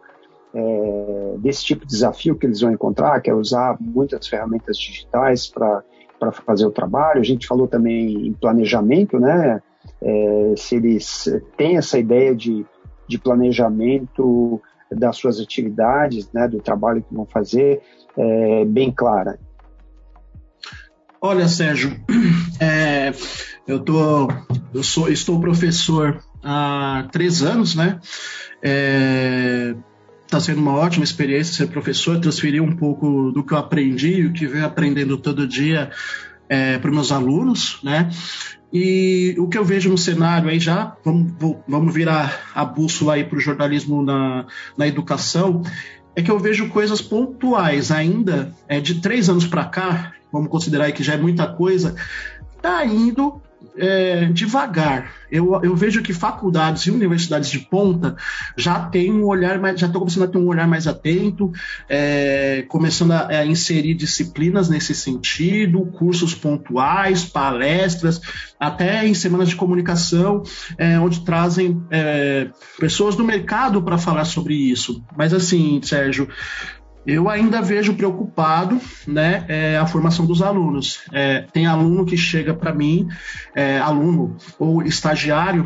é, 0.54 1.36
desse 1.40 1.64
tipo 1.66 1.86
de 1.86 1.92
desafio 1.92 2.36
que 2.36 2.46
eles 2.46 2.62
vão 2.62 2.72
encontrar, 2.72 3.22
que 3.22 3.30
é 3.30 3.34
usar 3.34 3.78
muitas 3.80 4.28
ferramentas 4.28 4.78
digitais 4.78 5.48
para 5.48 5.84
fazer 6.32 6.66
o 6.66 6.72
trabalho. 6.72 7.20
A 7.20 7.26
gente 7.26 7.46
falou 7.46 7.68
também 7.68 8.28
em 8.28 8.34
planejamento, 8.34 9.20
né? 9.20 9.62
É, 10.02 10.54
se 10.58 10.76
eles 10.76 11.32
têm 11.58 11.78
essa 11.78 12.00
ideia 12.00 12.36
de, 12.36 12.66
de 13.08 13.20
planejamento 13.20 14.62
das 14.92 15.18
suas 15.18 15.40
atividades, 15.40 16.32
né, 16.32 16.48
do 16.48 16.60
trabalho 16.60 17.04
que 17.04 17.14
vão 17.14 17.26
fazer, 17.26 17.82
é, 18.18 18.66
bem 18.66 18.92
clara. 18.92 19.38
Olha, 21.28 21.48
Sérgio, 21.48 22.00
é, 22.62 23.12
eu, 23.68 23.80
tô, 23.80 24.28
eu 24.72 24.84
sou, 24.84 25.10
estou 25.10 25.42
professor 25.42 26.24
há 26.44 27.08
três 27.12 27.42
anos, 27.42 27.74
né? 27.74 28.00
Está 28.62 30.38
é, 30.38 30.40
sendo 30.40 30.62
uma 30.62 30.76
ótima 30.76 31.04
experiência 31.04 31.52
ser 31.52 31.68
professor, 31.72 32.20
transferir 32.20 32.62
um 32.62 32.76
pouco 32.76 33.32
do 33.32 33.44
que 33.44 33.56
eu 33.56 33.58
aprendi 33.58 34.20
e 34.20 34.26
o 34.28 34.34
que 34.34 34.46
venho 34.46 34.68
aprendendo 34.68 35.18
todo 35.18 35.48
dia 35.48 35.90
é, 36.48 36.78
para 36.78 36.92
meus 36.92 37.12
alunos, 37.12 37.80
né? 37.82 38.12
E 38.72 39.36
o 39.40 39.48
que 39.48 39.58
eu 39.58 39.66
vejo 39.66 39.90
no 39.90 39.98
cenário 39.98 40.48
aí 40.48 40.60
já, 40.60 40.96
vamos, 41.04 41.34
vamos 41.68 41.92
virar 41.92 42.52
a 42.54 42.64
bússola 42.64 43.16
aí 43.16 43.24
para 43.24 43.40
o 43.40 43.42
jornalismo 43.42 44.04
na, 44.04 44.46
na 44.78 44.88
educação, 44.88 45.64
é 46.16 46.22
que 46.22 46.30
eu 46.30 46.38
vejo 46.38 46.70
coisas 46.70 47.02
pontuais 47.02 47.90
ainda, 47.92 48.54
é, 48.68 48.80
de 48.80 49.02
três 49.02 49.28
anos 49.28 49.48
para 49.48 49.66
cá, 49.66 50.14
vamos 50.36 50.52
considerar 50.52 50.92
que 50.92 51.04
já 51.04 51.14
é 51.14 51.18
muita 51.18 51.48
coisa, 51.48 51.96
está 52.58 52.86
indo 52.86 53.42
é, 53.78 54.26
devagar. 54.26 55.12
Eu, 55.32 55.60
eu, 55.64 55.76
vejo 55.76 56.02
que 56.02 56.14
faculdades 56.14 56.84
e 56.84 56.92
universidades 56.92 57.50
de 57.50 57.60
ponta 57.60 58.16
já 58.56 58.80
têm 58.80 59.12
um 59.12 59.26
olhar 59.26 59.60
mais, 59.60 59.80
já 59.80 59.88
estão 59.88 60.00
começando 60.00 60.24
a 60.24 60.28
ter 60.28 60.38
um 60.38 60.48
olhar 60.48 60.68
mais 60.68 60.88
atento, 60.88 61.52
é, 61.90 62.64
começando 62.68 63.12
a, 63.12 63.28
a, 63.28 63.46
inserir 63.46 63.96
disciplinas 63.96 64.70
nesse 64.70 64.94
sentido, 64.94 65.86
cursos 65.98 66.34
pontuais, 66.34 67.26
palestras, 67.26 68.22
até 68.60 69.06
em 69.08 69.14
semanas 69.14 69.50
de 69.50 69.56
comunicação, 69.56 70.44
é, 70.78 71.00
onde 71.00 71.22
trazem 71.26 71.82
é, 71.90 72.50
pessoas 72.80 73.16
do 73.16 73.24
mercado 73.24 73.82
para 73.82 73.98
falar 73.98 74.26
sobre 74.26 74.54
isso. 74.54 75.04
Mas 75.18 75.34
assim, 75.34 75.82
Sérgio, 75.84 76.30
eu 77.06 77.30
ainda 77.30 77.62
vejo 77.62 77.94
preocupado 77.94 78.80
né, 79.08 79.46
é, 79.48 79.78
a 79.78 79.86
formação 79.86 80.26
dos 80.26 80.42
alunos. 80.42 81.02
É, 81.12 81.42
tem 81.54 81.68
aluno 81.68 82.06
que 82.06 82.18
chega 82.18 82.54
para 82.54 82.74
mim, 82.74 83.08
é, 83.54 83.80
aluno 83.80 84.36
ou 84.58 84.82
estagiário, 84.82 85.66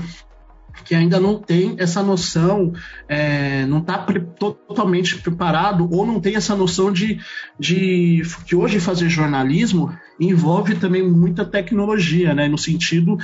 que 0.84 0.96
ainda 0.96 1.20
não 1.20 1.38
tem 1.38 1.76
essa 1.78 2.02
noção, 2.02 2.74
é, 3.08 3.66
não 3.66 3.80
está 3.80 3.98
pre 3.98 4.20
totalmente 4.20 5.18
preparado 5.18 5.88
ou 5.92 6.06
não 6.06 6.20
tem 6.20 6.36
essa 6.36 6.56
noção 6.56 6.92
de, 6.92 7.20
de 7.60 8.22
que 8.46 8.56
hoje 8.56 8.80
fazer 8.80 9.10
jornalismo 9.10 9.96
envolve 10.20 10.76
também 10.76 11.08
muita 11.08 11.46
tecnologia, 11.46 12.34
né, 12.34 12.48
no 12.48 12.58
sentido 12.58 13.18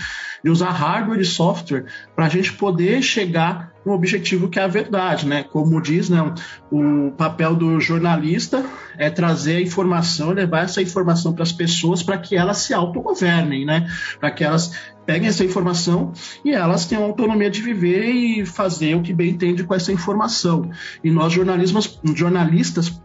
de 0.43 0.49
usar 0.49 0.71
hardware 0.71 1.19
e 1.19 1.25
software 1.25 1.85
para 2.15 2.25
a 2.25 2.29
gente 2.29 2.53
poder 2.53 3.01
chegar 3.01 3.74
no 3.85 3.93
objetivo 3.93 4.49
que 4.49 4.59
é 4.59 4.63
a 4.63 4.67
verdade, 4.67 5.27
né? 5.27 5.43
Como 5.43 5.81
diz, 5.81 6.09
né, 6.09 6.33
o 6.71 7.11
papel 7.11 7.55
do 7.55 7.79
jornalista 7.79 8.65
é 8.97 9.09
trazer 9.09 9.57
a 9.57 9.61
informação, 9.61 10.31
levar 10.31 10.63
essa 10.63 10.81
informação 10.81 11.33
para 11.33 11.43
as 11.43 11.51
pessoas 11.51 12.01
para 12.01 12.17
que 12.17 12.35
elas 12.35 12.57
se 12.57 12.73
autogovernem, 12.73 13.65
né? 13.65 13.87
Para 14.19 14.31
que 14.31 14.43
elas 14.43 14.71
peguem 15.05 15.27
essa 15.27 15.45
informação 15.45 16.13
e 16.43 16.51
elas 16.51 16.85
tenham 16.85 17.03
autonomia 17.03 17.49
de 17.49 17.61
viver 17.61 18.05
e 18.05 18.45
fazer 18.45 18.95
o 18.95 19.01
que 19.01 19.13
bem 19.13 19.29
entende 19.29 19.63
com 19.63 19.75
essa 19.75 19.91
informação. 19.91 20.71
E 21.03 21.11
nós 21.11 21.31
jornalistas 21.33 22.99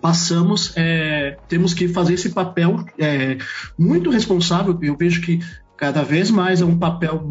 passamos, 0.00 0.72
é, 0.76 1.36
temos 1.46 1.74
que 1.74 1.86
fazer 1.86 2.14
esse 2.14 2.30
papel 2.30 2.84
é, 2.98 3.36
muito 3.78 4.10
responsável. 4.10 4.76
Eu 4.82 4.96
vejo 4.96 5.20
que 5.20 5.40
cada 5.80 6.02
vez 6.02 6.30
mais 6.30 6.60
é 6.60 6.64
um 6.64 6.78
papel, 6.78 7.24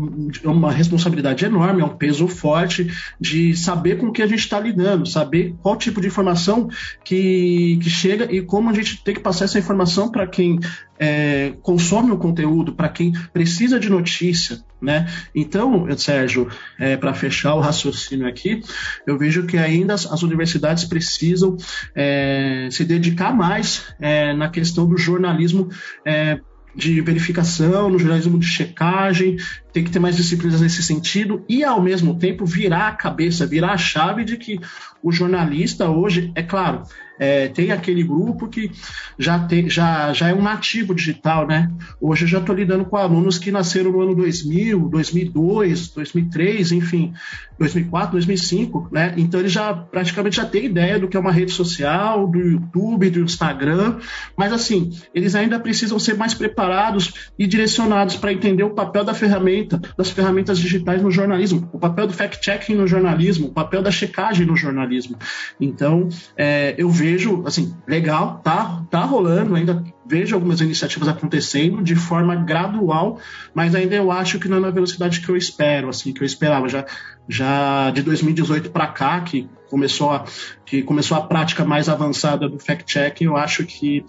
é 0.44 0.50
uma 0.50 0.72
responsabilidade 0.72 1.46
enorme, 1.46 1.84
é 1.84 1.86
um 1.86 1.96
peso 1.96 2.28
forte 2.28 2.92
de 3.22 3.56
saber 3.56 4.00
com 4.00 4.12
que 4.12 4.24
a 4.24 4.28
gente 4.28 4.40
está 4.40 4.60
lidando, 4.60 5.08
saber 5.08 5.54
qual 5.62 5.76
tipo 5.76 6.02
de 6.02 6.08
informação 6.08 6.68
que, 7.04 7.78
que 7.80 7.90
chega 7.92 8.28
e 8.34 8.42
como 8.42 8.72
a 8.72 8.74
gente 8.74 9.04
tem 9.04 9.14
que 9.14 9.20
passar 9.20 9.46
essa 9.46 9.60
informação 9.60 10.10
para 10.10 10.26
quem 10.26 10.60
é, 10.98 11.54
consome 11.62 12.10
o 12.10 12.18
conteúdo, 12.18 12.74
para 12.74 12.90
quem 12.90 13.14
precisa 13.32 13.80
de 13.80 13.88
notícia, 13.88 14.60
né? 14.82 15.08
Então, 15.34 15.86
Sérgio, 15.96 16.50
é, 16.80 16.98
para 16.98 17.14
fechar 17.14 17.54
o 17.54 17.60
raciocínio 17.60 18.28
aqui, 18.28 18.62
eu 19.06 19.16
vejo 19.16 19.46
que 19.46 19.58
ainda 19.58 19.94
as, 19.94 20.12
as 20.12 20.24
universidades 20.24 20.86
precisam 20.86 21.56
é, 21.96 22.68
se 22.72 22.84
dedicar 22.84 23.32
mais 23.32 23.94
é, 24.00 24.34
na 24.34 24.50
questão 24.50 24.88
do 24.88 24.98
jornalismo 24.98 25.70
é, 26.04 26.40
de 26.80 27.02
verificação, 27.02 27.90
no 27.90 28.00
jornalismo 28.00 28.40
de 28.40 28.48
checagem, 28.48 29.38
tem 29.74 29.84
que 29.84 29.92
ter 29.92 30.00
mais 30.00 30.16
disciplinas 30.16 30.62
nesse 30.62 30.82
sentido 30.82 31.44
e, 31.48 31.64
ao 31.64 31.82
mesmo 31.82 32.18
tempo, 32.18 32.46
virar 32.46 32.88
a 32.88 32.96
cabeça, 32.96 33.46
virar 33.46 33.74
a 33.74 33.78
chave 33.78 34.24
de 34.24 34.38
que 34.38 34.60
o 35.04 35.12
jornalista 35.12 35.90
hoje, 35.90 36.32
é 36.34 36.42
claro, 36.42 36.84
é, 37.20 37.50
tem 37.50 37.72
aquele 37.72 38.02
grupo 38.04 38.48
que 38.48 38.72
já, 39.18 39.38
tem, 39.40 39.70
já, 39.70 40.14
já 40.14 40.30
é 40.30 40.34
um 40.34 40.42
nativo 40.42 40.96
digital, 40.96 41.46
né? 41.46 41.70
Hoje 42.00 42.24
eu 42.24 42.30
já 42.30 42.40
estou 42.40 42.56
lidando 42.56 42.86
com 42.86 42.96
alunos 42.96 43.38
que 43.38 43.52
nasceram 43.52 43.92
no 43.92 44.02
ano 44.02 44.16
2000, 44.16 44.90
2002, 44.90 45.90
2003, 45.90 46.72
enfim. 46.72 47.14
2004, 47.60 48.14
2005, 48.14 48.90
né? 48.92 49.14
Então 49.18 49.40
ele 49.40 49.50
já 49.50 49.74
praticamente 49.74 50.38
já 50.38 50.46
tem 50.46 50.66
ideia 50.66 50.98
do 50.98 51.10
que 51.10 51.18
é 51.18 51.20
uma 51.20 51.32
rede 51.32 51.52
social, 51.52 52.26
do 52.26 52.40
YouTube, 52.40 53.10
do 53.10 53.20
Instagram, 53.20 53.98
mas 54.36 54.54
assim, 54.54 54.92
eles 55.14 55.36
ainda 55.36 55.60
precisam 55.60 56.00
ser 56.00 56.16
mais 56.16 56.34
preparados 56.34 57.32
e 57.38 57.46
direcionados 57.46 58.16
para 58.16 58.32
entender 58.32 58.64
o 58.64 58.70
papel 58.70 59.04
da 59.04 59.14
ferramenta, 59.14 59.80
das 59.98 60.10
ferramentas 60.10 60.58
digitais 60.58 61.02
no 61.02 61.12
jornalismo, 61.12 61.70
o 61.74 61.80
papel 61.80 62.08
do 62.08 62.14
fact-checking 62.14 62.76
no 62.76 62.88
jornalismo, 62.88 63.48
o 63.48 63.52
papel 63.52 63.82
da 63.82 63.92
checagem 63.92 64.46
no 64.46 64.56
jornalismo. 64.56 65.18
Então, 65.60 66.08
é, 66.38 66.76
eu 66.78 66.90
vejo, 66.90 67.09
assim, 67.46 67.74
legal, 67.88 68.42
tá, 68.44 68.84
tá 68.90 69.04
rolando, 69.04 69.56
ainda 69.56 69.84
vejo 70.06 70.36
algumas 70.36 70.60
iniciativas 70.60 71.08
acontecendo 71.08 71.84
de 71.84 71.96
forma 71.96 72.36
gradual, 72.36 73.20
mas 73.54 73.76
ainda 73.76 73.96
eu 73.96 74.12
acho 74.12 74.40
que 74.40 74.48
não 74.48 74.58
é 74.58 74.60
na 74.60 74.72
velocidade 74.72 75.22
que 75.22 75.30
eu 75.30 75.38
espero, 75.38 75.90
assim, 75.90 76.12
que 76.12 76.22
eu 76.22 76.26
esperava. 76.26 76.68
Já, 76.68 76.86
já 77.28 77.92
de 77.92 78.02
2018 78.02 78.72
para 78.72 78.88
cá, 78.88 79.22
que 79.22 79.48
começou, 79.70 80.10
a, 80.10 80.26
que 80.66 80.82
começou 80.82 81.16
a 81.16 81.22
prática 81.22 81.64
mais 81.64 81.88
avançada 81.88 82.50
do 82.50 82.58
fact-checking, 82.58 83.26
eu 83.26 83.38
acho 83.38 83.66
que 83.66 84.04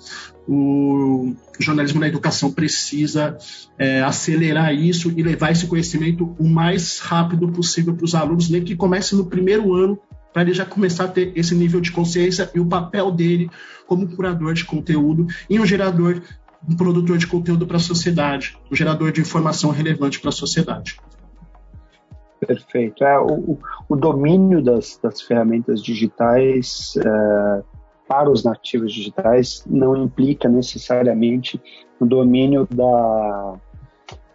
o 0.49 1.35
jornalismo 1.61 2.01
na 2.01 2.09
educação 2.09 2.51
precisa 2.51 3.37
é, 3.79 4.03
acelerar 4.03 4.75
isso 4.75 5.13
e 5.15 5.23
levar 5.23 5.53
esse 5.53 5.67
conhecimento 5.67 6.35
o 6.39 6.49
mais 6.49 6.99
rápido 6.99 7.49
possível 7.49 7.95
para 7.95 8.05
os 8.05 8.15
alunos, 8.15 8.49
nem 8.49 8.65
que 8.65 8.75
comece 8.75 9.15
no 9.15 9.27
primeiro 9.27 9.75
ano 9.75 9.99
para 10.33 10.43
ele 10.43 10.55
já 10.55 10.65
começar 10.65 11.05
a 11.05 11.09
ter 11.09 11.33
esse 11.37 11.55
nível 11.55 11.81
de 11.81 11.91
consciência 11.91 12.51
e 12.55 12.61
o 12.61 12.67
papel 12.67 13.11
dele 13.11 13.51
como 13.87 14.09
curador 14.15 14.55
de 14.55 14.65
conteúdo 14.65 15.27
e 15.49 15.59
um 15.59 15.67
gerador, 15.67 16.23
um 16.69 16.77
produtor 16.77 17.19
de 17.19 17.27
conteúdo 17.27 17.67
para 17.67 17.77
a 17.77 17.81
sociedade, 17.81 18.57
um 18.71 18.77
gerador 18.77 19.13
de 19.13 19.21
informação 19.21 19.71
relevante 19.71 20.21
para 20.21 20.29
a 20.29 20.33
sociedade. 20.33 20.97
Perfeito. 22.47 23.05
É, 23.05 23.19
o, 23.19 23.59
o 23.89 23.97
domínio 23.97 24.63
das, 24.63 24.99
das 25.03 25.21
ferramentas 25.21 25.83
digitais 25.83 26.95
é, 26.97 27.63
para 28.09 28.31
os 28.31 28.43
nativos 28.43 28.93
digitais 28.93 29.63
não 29.67 29.97
implica 29.97 30.49
necessariamente 30.49 31.61
o 32.01 32.07
domínio 32.07 32.67
da, 32.75 33.55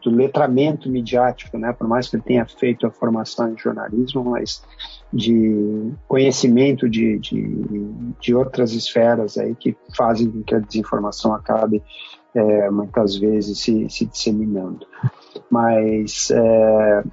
do 0.05 0.11
letramento 0.11 0.87
midiático, 0.87 1.57
né? 1.57 1.73
por 1.73 1.87
mais 1.87 2.07
que 2.07 2.15
ele 2.15 2.23
tenha 2.23 2.45
feito 2.45 2.85
a 2.85 2.91
formação 2.91 3.51
em 3.51 3.57
jornalismo, 3.57 4.23
mas 4.23 4.63
de 5.11 5.91
conhecimento 6.07 6.87
de, 6.87 7.17
de, 7.17 7.65
de 8.21 8.35
outras 8.35 8.73
esferas 8.73 9.35
aí 9.35 9.55
que 9.55 9.75
fazem 9.97 10.29
com 10.29 10.43
que 10.43 10.53
a 10.53 10.59
desinformação 10.59 11.33
acabe 11.33 11.81
é, 12.35 12.69
muitas 12.69 13.17
vezes 13.17 13.59
se, 13.59 13.89
se 13.89 14.05
disseminando. 14.05 14.85
Mas 15.49 16.29
é, 16.29 17.03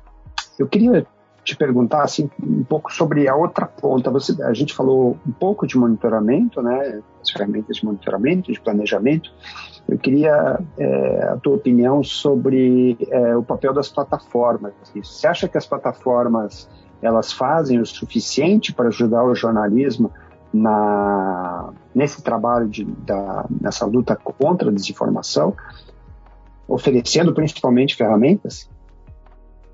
eu 0.58 0.68
queria 0.68 1.06
te 1.44 1.56
perguntar 1.56 2.02
assim 2.02 2.30
um 2.40 2.62
pouco 2.62 2.92
sobre 2.92 3.28
a 3.28 3.34
outra 3.34 3.66
ponta. 3.66 4.10
Você, 4.10 4.40
a 4.42 4.52
gente 4.52 4.72
falou 4.72 5.18
um 5.26 5.32
pouco 5.32 5.66
de 5.66 5.76
monitoramento, 5.76 6.62
né? 6.62 7.00
As 7.20 7.30
ferramentas 7.30 7.76
de 7.76 7.84
monitoramento, 7.84 8.52
de 8.52 8.60
planejamento. 8.60 9.30
Eu 9.88 9.98
queria 9.98 10.60
é, 10.78 11.24
a 11.24 11.36
tua 11.36 11.56
opinião 11.56 12.02
sobre 12.04 12.96
é, 13.10 13.36
o 13.36 13.42
papel 13.42 13.72
das 13.72 13.88
plataformas. 13.88 14.72
Você 14.94 15.26
acha 15.26 15.48
que 15.48 15.58
as 15.58 15.66
plataformas 15.66 16.68
elas 17.00 17.32
fazem 17.32 17.80
o 17.80 17.86
suficiente 17.86 18.72
para 18.72 18.88
ajudar 18.88 19.24
o 19.24 19.34
jornalismo 19.34 20.12
na, 20.52 21.72
nesse 21.92 22.22
trabalho 22.22 22.68
de, 22.68 22.84
da, 22.84 23.44
nessa 23.60 23.84
luta 23.84 24.14
contra 24.14 24.70
a 24.70 24.72
desinformação, 24.72 25.56
oferecendo 26.68 27.34
principalmente 27.34 27.96
ferramentas? 27.96 28.70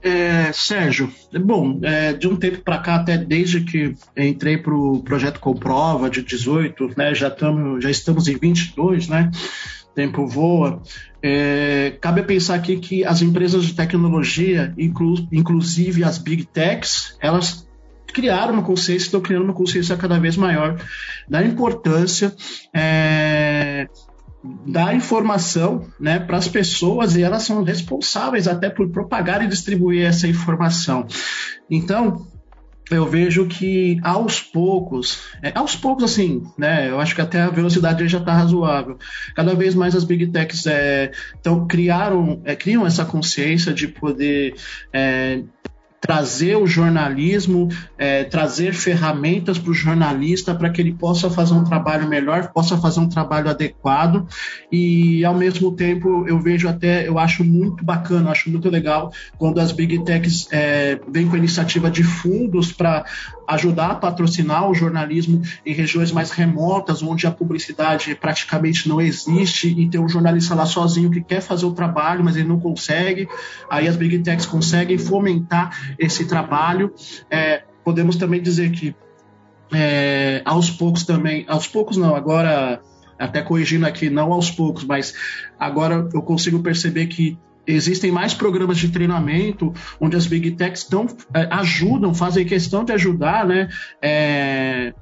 É, 0.01 0.53
Sérgio, 0.53 1.13
bom, 1.45 1.81
é, 1.83 2.13
de 2.13 2.29
um 2.29 2.37
tempo 2.37 2.59
para 2.63 2.79
cá, 2.79 2.97
até 2.97 3.19
desde 3.19 3.63
que 3.63 3.95
entrei 4.17 4.57
para 4.57 4.73
o 4.73 5.03
projeto 5.03 5.41
Comprova 5.41 6.09
de 6.09 6.23
18, 6.23 6.93
né, 6.97 7.15
já, 7.15 7.29
tamo, 7.29 7.81
já 7.81 7.91
estamos 7.91 8.29
em 8.29 8.37
22, 8.37 9.09
né, 9.09 9.31
tempo 9.97 10.25
voa, 10.27 10.81
é, 11.21 11.97
cabe 12.01 12.23
pensar 12.23 12.55
aqui 12.55 12.77
que 12.77 13.05
as 13.05 13.23
empresas 13.23 13.65
de 13.65 13.75
tecnologia, 13.75 14.73
inclu, 14.79 15.27
inclusive 15.33 16.05
as 16.05 16.19
big 16.19 16.45
techs, 16.47 17.17
elas 17.21 17.69
criaram 18.07 18.55
uma 18.55 18.63
consciência, 18.63 19.07
estão 19.07 19.21
criando 19.21 19.45
uma 19.45 19.55
consciência 19.55 19.97
cada 19.97 20.19
vez 20.19 20.37
maior 20.37 20.81
da 21.29 21.43
importância 21.43 22.35
é, 22.73 23.89
da 24.43 24.95
informação 24.95 25.89
né, 25.99 26.19
para 26.19 26.37
as 26.37 26.49
pessoas 26.49 27.17
e 27.17 27.23
elas 27.23 27.43
são 27.43 27.63
responsáveis 27.63 28.47
até 28.47 28.71
por 28.71 28.89
propagar 28.91 29.43
e 29.43 29.49
distribuir 29.49 30.07
essa 30.07 30.29
informação. 30.29 31.07
Então, 31.69 32.27
eu 32.91 33.07
vejo 33.07 33.47
que 33.47 33.99
aos 34.03 34.41
poucos, 34.41 35.21
é, 35.43 35.53
aos 35.55 35.77
poucos 35.77 36.05
assim, 36.05 36.43
né? 36.57 36.89
Eu 36.89 36.99
acho 36.99 37.15
que 37.15 37.21
até 37.21 37.43
a 37.43 37.51
velocidade 37.51 38.07
já 38.09 38.19
está 38.19 38.33
razoável. 38.33 38.99
Cada 39.35 39.55
vez 39.55 39.75
mais 39.75 39.95
as 39.95 40.05
big 40.05 40.29
techs 40.29 40.67
é, 40.67 41.13
então, 41.39 41.67
criaram, 41.67 42.41
é, 42.45 42.57
criam 42.57 42.87
essa 42.87 43.05
consciência 43.05 43.75
de 43.75 43.89
poder 43.89 44.55
é, 44.93 45.43
trazer 46.01 46.57
o 46.57 46.67
jornalismo, 46.67 47.69
é, 47.97 48.25
trazer 48.25 48.73
ferramentas 48.73 49.59
para 49.59 49.71
o 49.71 49.75
jornalista 49.75 50.55
para 50.55 50.71
que 50.71 50.81
ele 50.81 50.93
possa 50.93 51.29
fazer 51.29 51.55
um 51.55 51.65
trabalho 51.65 52.09
melhor, 52.09 52.53
possa 52.53 52.77
fazer 52.79 53.01
um 53.01 53.09
trabalho 53.09 53.51
adequado 53.51 54.27
e 54.71 55.25
ao 55.25 55.35
mesmo 55.35 55.73
tempo 55.73 56.25
eu 56.29 56.39
vejo 56.39 56.69
até, 56.69 57.07
eu 57.09 57.19
acho 57.19 57.45
muito 57.45 57.85
bacana, 57.85 58.31
acho 58.31 58.49
muito 58.51 58.71
legal 58.71 59.13
quando 59.37 59.59
as 59.59 59.73
big 59.73 60.05
techs 60.05 60.49
é, 60.53 61.01
vêm 61.11 61.27
com 61.29 61.35
a 61.35 61.39
iniciativa 61.39 61.91
de 61.91 62.03
fundos 62.03 62.73
para 62.73 63.05
ajudar 63.49 63.93
a 63.93 63.95
patrocinar 63.95 64.69
o 64.69 64.75
jornalismo 64.75 65.43
em 65.65 65.73
regiões 65.73 66.13
mais 66.13 66.31
remotas, 66.31 67.03
onde 67.03 67.27
a 67.27 67.31
publicidade 67.31 68.15
praticamente 68.15 68.89
não 68.89 69.01
existe 69.01 69.69
e 69.69 69.89
tem 69.89 70.01
um 70.01 70.09
jornalista 70.09 70.55
lá 70.55 70.67
sozinho 70.67 71.11
que 71.11 71.23
quer 71.23 71.41
fazer 71.41 71.65
o 71.65 71.73
trabalho, 71.73 72.23
mas 72.23 72.37
ele 72.37 72.47
não 72.47 72.61
consegue. 72.61 73.27
Aí 73.71 73.89
as 73.89 73.97
big 73.97 74.19
techs 74.19 74.45
conseguem 74.45 74.99
fomentar 74.99 75.88
esse 75.99 76.27
trabalho. 76.27 76.93
É, 77.31 77.63
podemos 77.85 78.17
também 78.17 78.43
dizer 78.43 78.71
que 78.71 78.95
é, 79.73 80.43
aos 80.45 80.71
poucos 80.71 81.05
também, 81.05 81.45
aos 81.49 81.67
poucos 81.67 81.97
não, 81.97 82.15
agora 82.15 82.81
até 83.19 83.43
corrigindo 83.43 83.87
aqui, 83.87 84.09
não 84.09 84.33
aos 84.33 84.51
poucos, 84.51 84.85
mas 84.85 85.13
agora 85.59 86.09
eu 86.15 86.23
consigo 86.23 86.61
perceber 86.61 87.07
que 87.07 87.37
existem 87.69 88.11
mais 88.11 88.33
programas 88.33 88.79
de 88.79 88.89
treinamento 88.89 89.73
onde 90.01 90.17
as 90.17 90.27
big 90.27 90.53
techs 90.53 90.85
tão, 90.85 91.07
é, 91.35 91.47
ajudam, 91.51 92.15
fazem 92.15 92.47
questão 92.47 92.85
de 92.85 92.93
ajudar, 92.93 93.47
né? 93.47 93.69
É, 94.01 94.95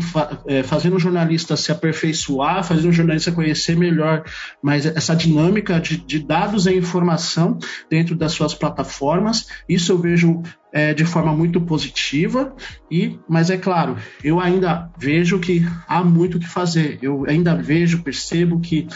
fa, 0.00 0.42
é, 0.46 0.62
fazendo 0.62 0.96
o 0.96 1.00
jornalista 1.00 1.56
se 1.56 1.70
aperfeiçoar, 1.70 2.64
fazendo 2.64 2.88
o 2.88 2.92
jornalista 2.92 3.32
conhecer 3.32 3.76
melhor, 3.76 4.24
mas 4.62 4.84
essa 4.84 5.14
dinâmica 5.14 5.78
de, 5.80 5.96
de 5.98 6.18
dados 6.18 6.66
e 6.66 6.74
informação 6.74 7.58
dentro 7.88 8.14
das 8.16 8.32
suas 8.32 8.54
plataformas, 8.54 9.46
isso 9.68 9.92
eu 9.92 9.98
vejo 9.98 10.42
é, 10.72 10.94
de 10.94 11.04
forma 11.04 11.32
muito 11.32 11.60
positiva, 11.60 12.54
e, 12.90 13.18
mas 13.28 13.50
é 13.50 13.56
claro, 13.56 13.96
eu 14.22 14.40
ainda 14.40 14.90
vejo 14.98 15.38
que 15.38 15.66
há 15.86 16.02
muito 16.02 16.36
o 16.36 16.40
que 16.40 16.48
fazer. 16.48 16.98
Eu 17.02 17.24
ainda 17.28 17.54
vejo, 17.54 18.02
percebo 18.02 18.60
que 18.60 18.86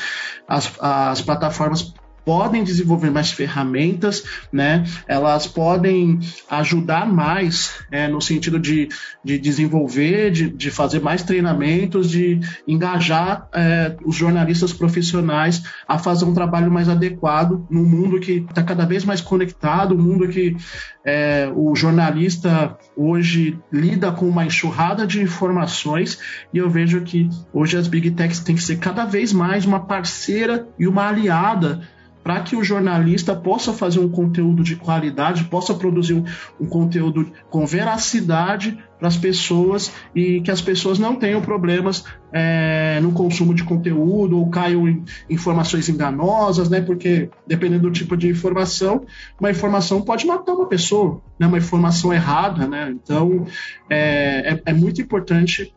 as, 0.49 0.73
as 0.81 1.21
plataformas 1.21 1.95
podem 2.25 2.65
desenvolver 2.65 3.11
mais 3.11 3.31
ferramentas, 3.31 4.23
né? 4.53 4.85
Elas 5.07 5.47
podem 5.47 6.19
ajudar 6.51 7.07
mais 7.07 7.85
é, 7.91 8.09
no 8.09 8.21
sentido 8.21 8.59
de, 8.59 8.89
de 9.23 9.39
desenvolver, 9.39 10.31
de, 10.31 10.51
de 10.51 10.71
fazer 10.71 11.01
mais 11.01 11.23
treinamentos, 11.23 12.11
de 12.11 12.41
engajar 12.67 13.49
é, 13.53 13.97
os 14.05 14.17
jornalistas 14.17 14.73
profissionais 14.73 15.63
a 15.87 15.99
fazer 15.99 16.25
um 16.25 16.35
trabalho 16.35 16.71
mais 16.71 16.89
adequado 16.89 17.67
no 17.71 17.85
mundo 17.85 18.21
que 18.21 18.45
está 18.49 18.63
cada 18.63 18.87
vez 18.87 19.05
mais 19.05 19.21
conectado, 19.21 19.95
um 19.95 20.03
mundo 20.03 20.29
que 20.29 20.57
é, 21.05 21.53
o 21.55 21.75
jornalista 21.77 22.77
hoje 22.97 23.59
lida 23.71 24.11
com 24.11 24.27
uma 24.27 24.47
enxurrada 24.47 25.07
de 25.07 25.21
informações 25.21 26.19
e 26.53 26.59
eu 26.59 26.71
vejo 26.71 27.03
que 27.03 27.29
hoje 27.53 27.77
as 27.77 27.87
big 27.87 28.11
techs 28.13 28.41
têm 28.41 28.55
que 28.55 28.63
ser 28.63 28.79
cada 28.79 29.05
vez 29.05 29.33
mais 29.33 29.67
uma 29.67 29.81
parceira 29.81 30.67
e 30.79 30.87
uma 30.87 31.09
aliada 31.09 31.83
para 32.25 32.41
que 32.41 32.57
o 32.57 32.65
jornalista 32.65 33.37
possa 33.37 33.75
fazer 33.75 34.01
um 34.01 34.09
conteúdo 34.09 34.65
de 34.65 34.77
qualidade, 34.77 35.45
possa 35.45 35.75
produzir 35.75 36.15
um, 36.15 36.25
um 36.59 36.65
conteúdo 36.65 37.31
com 37.51 37.67
veracidade 37.67 38.79
para 38.99 39.09
as 39.09 39.17
pessoas 39.19 39.93
e 40.15 40.41
que 40.41 40.51
as 40.51 40.63
pessoas 40.63 40.99
não 40.99 41.17
tenham 41.17 41.43
problemas 41.43 42.03
é, 42.33 42.99
no 43.03 43.13
consumo 43.13 43.53
de 43.55 43.63
conteúdo 43.63 44.39
ou 44.39 44.49
caiam 44.49 44.89
em 44.89 45.05
informações 45.29 45.91
enganosas, 45.91 46.71
né? 46.71 46.81
Porque 46.81 47.29
dependendo 47.47 47.83
do 47.83 47.93
tipo 47.93 48.17
de 48.17 48.31
informação, 48.31 49.05
uma 49.39 49.51
informação 49.51 50.01
pode 50.01 50.27
matar 50.27 50.55
uma 50.55 50.67
pessoa, 50.67 51.21
né? 51.39 51.47
Uma 51.47 51.59
informação 51.59 52.11
errada, 52.11 52.67
né? 52.67 52.91
Então 52.91 53.47
é, 53.91 54.55
é, 54.55 54.63
é 54.65 54.73
muito 54.73 55.03
importante 55.03 55.75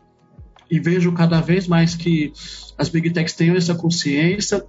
e 0.70 0.80
vejo 0.80 1.12
cada 1.12 1.42
vez 1.42 1.68
mais 1.68 1.94
que 1.94 2.32
as 2.78 2.88
big 2.88 3.10
techs 3.10 3.34
tenham 3.34 3.56
essa 3.56 3.74
consciência 3.74 4.64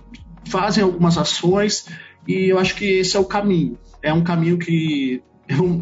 fazem 0.46 0.84
algumas 0.84 1.18
ações 1.18 1.88
e 2.28 2.46
eu 2.50 2.60
acho 2.60 2.76
que 2.76 2.86
esse 2.86 3.16
é 3.16 3.20
o 3.20 3.26
caminho. 3.26 3.78
É 4.02 4.14
um 4.14 4.24
caminho 4.24 4.58
que 4.58 5.22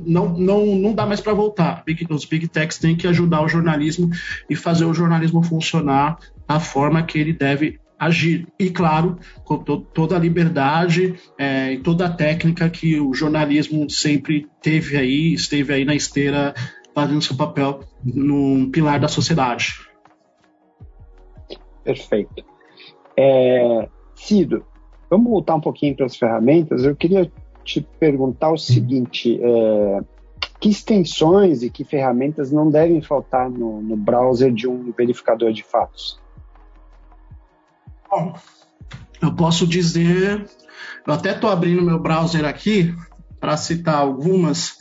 não, 0.06 0.28
não, 0.30 0.66
não 0.66 0.94
dá 0.94 1.06
mais 1.06 1.20
para 1.20 1.34
voltar. 1.34 1.84
Os 2.10 2.26
big 2.26 2.48
techs 2.48 2.78
têm 2.78 2.96
que 2.96 3.08
ajudar 3.08 3.44
o 3.44 3.50
jornalismo 3.50 4.10
e 4.50 4.56
fazer 4.56 4.86
o 4.86 4.94
jornalismo 4.94 5.44
funcionar 5.44 6.18
da 6.48 6.60
forma 6.60 7.04
que 7.04 7.20
ele 7.20 7.34
deve 7.34 7.80
agir. 8.00 8.48
E, 8.58 8.70
claro, 8.70 9.18
com 9.44 9.58
to 9.58 9.82
toda 9.94 10.16
a 10.16 10.20
liberdade 10.20 11.16
é, 11.38 11.74
e 11.74 11.80
toda 11.80 12.06
a 12.06 12.10
técnica 12.10 12.70
que 12.70 13.00
o 13.00 13.14
jornalismo 13.14 13.90
sempre 13.90 14.48
teve 14.62 14.96
aí, 14.96 15.34
esteve 15.34 15.74
aí 15.74 15.84
na 15.84 15.96
esteira, 15.96 16.54
fazendo 16.94 17.22
seu 17.22 17.36
papel 17.36 17.82
num 18.04 18.70
pilar 18.72 19.00
da 19.00 19.08
sociedade. 19.08 19.74
Perfeito. 21.84 22.46
É, 23.18 23.90
Cido, 24.18 24.66
vamos 25.10 25.30
voltar 25.30 25.56
um 25.56 25.62
pouquinho 25.62 25.96
para 25.96 26.08
as 26.08 26.18
ferramentas. 26.18 26.84
Eu 26.84 26.96
queria 26.96 27.32
te 27.64 27.82
perguntar 28.00 28.52
o 28.52 28.58
seguinte: 28.58 29.40
é, 29.42 30.02
que 30.60 30.70
extensões 30.70 31.62
e 31.62 31.70
que 31.70 31.84
ferramentas 31.84 32.52
não 32.52 32.70
devem 32.70 33.02
faltar 33.02 33.50
no, 33.50 33.82
no 33.82 33.96
browser 33.96 34.52
de 34.52 34.68
um 34.68 34.92
verificador 34.92 35.54
de 35.54 35.64
fatos? 35.64 36.20
Bom, 38.10 38.34
eu 39.22 39.36
posso 39.36 39.68
dizer, 39.68 40.46
eu 41.06 41.14
até 41.14 41.32
estou 41.32 41.50
abrindo 41.50 41.82
meu 41.84 42.00
browser 42.00 42.44
aqui 42.44 42.94
para 43.40 43.56
citar 43.56 43.96
algumas. 43.96 44.78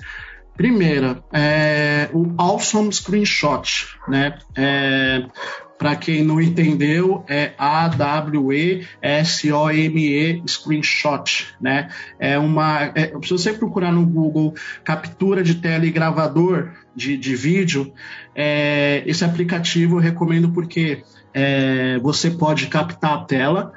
Primeira, 0.57 1.23
é, 1.33 2.09
o 2.13 2.33
Awesome 2.39 2.93
Screenshot, 2.93 3.87
né? 4.09 4.39
É, 4.57 5.27
para 5.79 5.95
quem 5.95 6.25
não 6.25 6.41
entendeu, 6.41 7.23
é 7.29 7.53
A-W-E-S-O-M-E 7.59 8.83
Screenshot, 10.47 11.55
né? 11.61 11.91
É 12.19 12.39
uma. 12.39 12.85
É, 12.95 13.13
se 13.23 13.31
você 13.31 13.53
procurar 13.53 13.93
no 13.93 14.07
Google 14.07 14.55
captura 14.83 15.43
de 15.43 15.57
tela 15.57 15.85
e 15.85 15.91
gravador 15.91 16.71
de, 16.95 17.19
de 17.19 17.37
vídeo, 17.37 17.93
é, 18.35 19.03
esse 19.07 19.23
aplicativo 19.25 19.97
eu 19.97 20.01
recomendo 20.01 20.49
porque 20.51 21.03
é, 21.35 21.99
você 21.99 22.31
pode 22.31 22.69
captar 22.69 23.13
a 23.13 23.25
tela. 23.25 23.73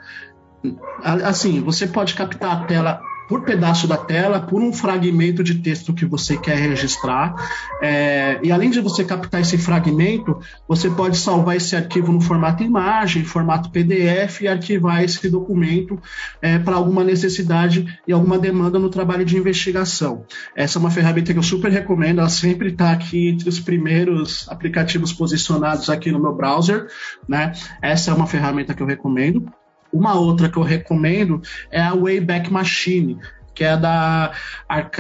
Assim, 1.04 1.62
você 1.62 1.88
pode 1.88 2.14
captar 2.14 2.52
a 2.52 2.64
tela 2.66 3.02
por 3.30 3.44
pedaço 3.44 3.88
da 3.88 3.96
tela, 3.96 4.40
por 4.40 4.60
um 4.60 4.74
fragmento 4.74 5.44
de 5.44 5.60
texto 5.60 5.94
que 5.94 6.04
você 6.04 6.36
quer 6.36 6.58
registrar. 6.58 7.36
É, 7.80 8.40
e 8.42 8.52
além 8.52 8.72
de 8.72 8.82
você 8.82 9.04
captar 9.04 9.42
esse 9.42 9.56
fragmento, 9.56 10.40
você 10.68 10.90
pode 10.90 11.16
salvar 11.16 11.56
esse 11.56 11.76
arquivo 11.76 12.12
no 12.12 12.20
formato 12.20 12.64
imagem, 12.64 13.24
formato 13.24 13.70
PDF 13.70 14.42
e 14.42 14.48
arquivar 14.48 15.04
esse 15.04 15.30
documento 15.30 16.02
é, 16.42 16.58
para 16.58 16.76
alguma 16.76 17.04
necessidade 17.04 17.86
e 18.08 18.12
alguma 18.12 18.40
demanda 18.40 18.80
no 18.80 18.90
trabalho 18.90 19.24
de 19.24 19.38
investigação. 19.38 20.26
Essa 20.56 20.80
é 20.80 20.80
uma 20.80 20.90
ferramenta 20.90 21.32
que 21.32 21.38
eu 21.38 21.44
super 21.44 21.72
recomendo, 21.72 22.20
ela 22.20 22.30
sempre 22.30 22.70
está 22.70 22.92
aqui 22.92 23.30
entre 23.30 23.48
os 23.48 23.60
primeiros 23.60 24.50
aplicativos 24.50 25.14
posicionados 25.14 25.88
aqui 25.88 26.12
no 26.12 26.20
meu 26.20 26.34
browser. 26.34 26.88
Né? 27.28 27.52
Essa 27.80 28.10
é 28.10 28.14
uma 28.14 28.26
ferramenta 28.26 28.74
que 28.74 28.82
eu 28.82 28.88
recomendo. 28.88 29.52
Uma 29.92 30.16
outra 30.16 30.50
que 30.50 30.58
eu 30.58 30.64
recomendo 30.64 31.42
é 31.72 31.82
a 31.82 31.94
Wayback 31.94 32.52
Machine, 32.52 33.18
que 33.54 33.64
é 33.64 33.76
da, 33.76 34.32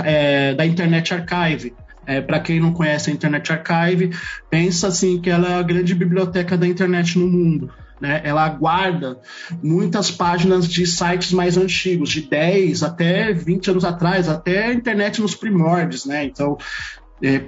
é, 0.03 0.53
da 0.53 0.65
Internet 0.65 1.13
Archive. 1.13 1.73
É, 2.05 2.21
Para 2.21 2.39
quem 2.39 2.59
não 2.59 2.73
conhece 2.73 3.09
a 3.09 3.13
Internet 3.13 3.51
Archive, 3.51 4.11
pensa 4.49 4.87
assim 4.87 5.21
que 5.21 5.29
ela 5.29 5.47
é 5.47 5.55
a 5.55 5.63
grande 5.63 5.93
biblioteca 5.93 6.57
da 6.57 6.65
internet 6.65 7.19
no 7.19 7.27
mundo. 7.27 7.71
Né? 8.01 8.21
Ela 8.23 8.47
guarda 8.49 9.19
muitas 9.61 10.09
páginas 10.09 10.67
de 10.67 10.87
sites 10.87 11.31
mais 11.31 11.57
antigos, 11.57 12.09
de 12.09 12.21
10 12.21 12.83
até 12.83 13.33
20 13.33 13.71
anos 13.71 13.85
atrás, 13.85 14.29
até 14.29 14.65
a 14.65 14.73
internet 14.73 15.21
nos 15.21 15.35
primórdios. 15.35 16.05
Né? 16.05 16.25
Então, 16.25 16.57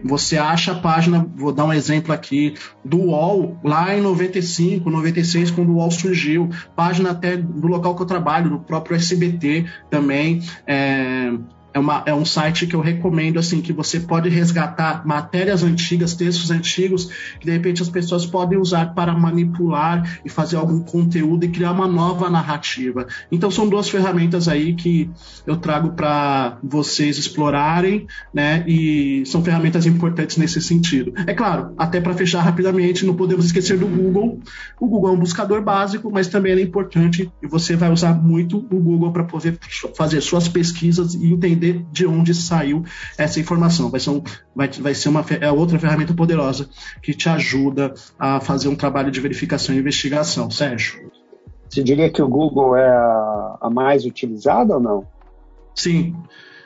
você 0.04 0.38
acha 0.38 0.74
a 0.74 0.80
página, 0.80 1.26
vou 1.36 1.52
dar 1.52 1.66
um 1.66 1.74
exemplo 1.74 2.14
aqui, 2.14 2.56
do 2.84 2.98
UOL, 2.98 3.58
lá 3.64 3.96
em 3.96 4.02
95, 4.02 4.90
96, 4.90 5.52
quando 5.52 5.70
o 5.70 5.76
UOL 5.76 5.92
surgiu, 5.92 6.50
página 6.76 7.12
até 7.12 7.38
do 7.38 7.68
local 7.68 7.96
que 7.96 8.02
eu 8.02 8.08
trabalho, 8.08 8.50
no 8.50 8.60
próprio 8.60 8.96
SBT 8.96 9.66
também. 9.90 10.42
É, 10.68 11.32
é, 11.74 11.80
uma, 11.80 12.04
é 12.06 12.14
um 12.14 12.26
site 12.26 12.68
que 12.68 12.76
eu 12.76 12.82
recomendo, 12.82 13.40
assim, 13.40 13.62
que 13.62 13.74
você 13.74 14.00
pode 14.00 14.30
resgatar 14.30 15.06
matérias 15.06 15.64
antigas, 15.64 16.14
textos 16.14 16.52
antigos, 16.52 17.10
que 17.40 17.46
de 17.46 17.52
repente 17.52 17.82
as 17.82 17.90
pessoas 17.90 18.26
podem 18.26 18.58
usar 18.58 18.94
para 18.94 19.14
manipular 19.14 20.20
e 20.26 20.30
fazer 20.30 20.58
algum 20.58 20.80
conteúdo 20.82 21.46
e 21.46 21.50
criar 21.50 21.72
uma 21.72 21.88
nova 21.88 22.30
narrativa. 22.30 23.08
Então 23.32 23.50
são 23.50 23.68
duas 23.68 23.90
ferramentas 23.90 24.48
aí 24.48 24.74
que 24.74 25.10
eu 25.46 25.58
trago 25.58 25.92
para 25.92 26.58
vocês 26.64 27.18
explorarem, 27.18 28.08
né? 28.34 28.64
E 28.68 29.24
são 29.26 29.44
ferramentas 29.44 29.86
importantes 29.86 30.38
nesse 30.38 30.62
sentido. 30.62 31.14
É 31.26 31.34
claro, 31.34 31.74
até 31.78 32.02
para 32.02 32.14
fechar 32.14 32.42
rapidamente, 32.42 33.06
não 33.06 33.16
podemos 33.16 33.46
esquecer 33.46 33.78
do 33.78 33.88
Google. 33.88 34.40
O 34.80 34.88
Google 34.88 35.12
é 35.12 35.14
um 35.14 35.20
buscador 35.20 35.62
básico, 35.62 36.12
mas 36.12 36.28
também 36.28 36.54
é 36.54 36.62
importante 36.62 37.32
e 37.42 37.48
você 37.48 37.76
vai 37.76 37.92
usar 37.92 38.14
muito 38.14 38.58
o 38.58 38.80
Google 38.80 39.12
para 39.12 39.24
poder 39.24 39.58
fazer 39.96 40.22
suas 40.22 40.48
pesquisas 40.48 41.14
e 41.14 41.32
entender 41.32 41.61
entender 41.62 41.86
de 41.92 42.06
onde 42.08 42.34
saiu 42.34 42.84
essa 43.18 43.40
informação. 43.40 43.90
Vai 43.90 44.00
ser, 44.00 44.10
um, 44.10 44.24
vai, 44.56 44.68
vai 44.68 44.96
ser 44.96 45.10
uma 45.10 45.24
é 45.40 45.52
outra 45.52 45.78
ferramenta 45.78 46.14
poderosa 46.14 46.70
que 47.02 47.14
te 47.14 47.30
ajuda 47.30 47.94
a 48.18 48.40
fazer 48.40 48.68
um 48.68 48.76
trabalho 48.76 49.12
de 49.12 49.20
verificação 49.20 49.76
e 49.76 49.80
investigação. 49.80 50.50
Sérgio? 50.50 51.12
Você 51.70 51.84
diria 51.84 52.10
que 52.10 52.22
o 52.22 52.28
Google 52.28 52.76
é 52.76 52.90
a, 52.90 53.58
a 53.62 53.70
mais 53.70 54.04
utilizada 54.06 54.74
ou 54.74 54.80
não? 54.80 55.08
Sim. 55.76 56.16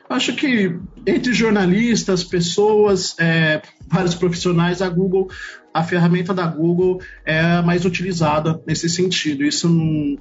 Acho 0.07 0.35
que 0.35 0.75
entre 1.05 1.33
jornalistas, 1.33 2.23
pessoas, 2.23 3.15
é, 3.19 3.61
vários 3.87 4.13
profissionais, 4.13 4.81
a 4.81 4.89
Google, 4.89 5.29
a 5.73 5.83
ferramenta 5.83 6.33
da 6.33 6.45
Google 6.45 7.01
é 7.25 7.39
a 7.39 7.61
mais 7.61 7.85
utilizada 7.85 8.61
nesse 8.67 8.87
sentido. 8.87 9.43
Isso 9.43 9.67
não, 9.67 10.15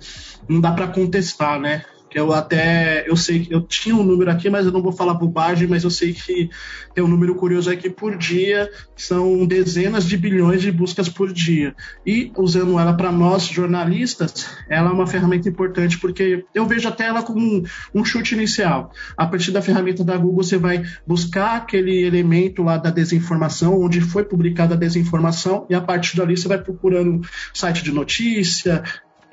não 0.49 0.61
dá 0.61 0.73
para 0.73 0.89
contestar, 0.89 1.61
né? 1.61 1.85
Eu 2.15 2.33
até, 2.33 3.09
eu 3.09 3.17
sei 3.17 3.41
que 3.41 3.53
eu 3.53 3.61
tinha 3.61 3.95
um 3.95 4.05
número 4.05 4.31
aqui, 4.31 4.49
mas 4.49 4.65
eu 4.65 4.73
não 4.73 4.81
vou 4.81 4.93
falar 4.93 5.15
bobagem, 5.15 5.67
mas 5.67 5.83
eu 5.83 5.91
sei 5.91 6.13
que 6.13 6.49
tem 6.95 7.03
um 7.03 7.09
número 7.09 7.35
curioso 7.35 7.71
aqui 7.71 7.91
por 7.91 8.17
dia, 8.17 8.71
são 8.97 9.45
dezenas 9.45 10.07
de 10.07 10.17
bilhões 10.17 10.63
de 10.63 10.71
buscas 10.71 11.09
por 11.09 11.33
dia. 11.33 11.75
E 12.07 12.31
usando 12.37 12.79
ela 12.79 12.95
para 12.95 13.11
nós 13.11 13.45
jornalistas, 13.45 14.47
ela 14.69 14.91
é 14.91 14.93
uma 14.93 15.07
ferramenta 15.07 15.49
importante 15.49 15.99
porque 15.99 16.45
eu 16.55 16.67
vejo 16.67 16.89
até 16.89 17.07
ela 17.07 17.23
como 17.23 17.41
um, 17.41 17.63
um 17.95 18.05
chute 18.05 18.35
inicial. 18.35 18.93
A 19.17 19.27
partir 19.27 19.51
da 19.51 19.61
ferramenta 19.61 20.05
da 20.05 20.17
Google, 20.17 20.45
você 20.45 20.57
vai 20.57 20.85
buscar 21.07 21.57
aquele 21.57 22.05
elemento 22.05 22.63
lá 22.63 22.77
da 22.77 22.91
desinformação, 22.91 23.81
onde 23.81 24.01
foi 24.01 24.25
publicada 24.25 24.75
a 24.75 24.79
desinformação, 24.79 25.67
e 25.69 25.75
a 25.75 25.81
partir 25.81 26.17
dali 26.17 26.37
você 26.37 26.47
vai 26.47 26.59
procurando 26.59 27.21
site 27.53 27.83
de 27.83 27.93
notícia, 27.93 28.83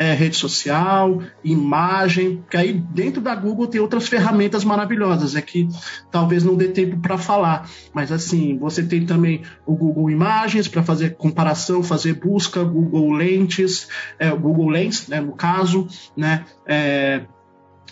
é, 0.01 0.13
rede 0.15 0.35
social, 0.35 1.21
imagem, 1.43 2.43
que 2.49 2.57
aí 2.57 2.73
dentro 2.73 3.21
da 3.21 3.35
Google 3.35 3.67
tem 3.67 3.79
outras 3.79 4.07
ferramentas 4.07 4.63
maravilhosas, 4.63 5.35
é 5.35 5.41
que 5.43 5.67
talvez 6.09 6.43
não 6.43 6.55
dê 6.55 6.69
tempo 6.69 6.97
para 6.97 7.19
falar, 7.19 7.69
mas 7.93 8.11
assim, 8.11 8.57
você 8.57 8.81
tem 8.81 9.05
também 9.05 9.43
o 9.63 9.75
Google 9.75 10.09
Imagens 10.09 10.67
para 10.67 10.81
fazer 10.81 11.17
comparação, 11.17 11.83
fazer 11.83 12.13
busca, 12.13 12.63
Google 12.63 13.11
Lentes, 13.11 13.87
é, 14.17 14.31
Google 14.31 14.69
Lens, 14.69 15.07
né, 15.07 15.21
no 15.21 15.33
caso, 15.33 15.87
né, 16.17 16.45
é, 16.65 17.21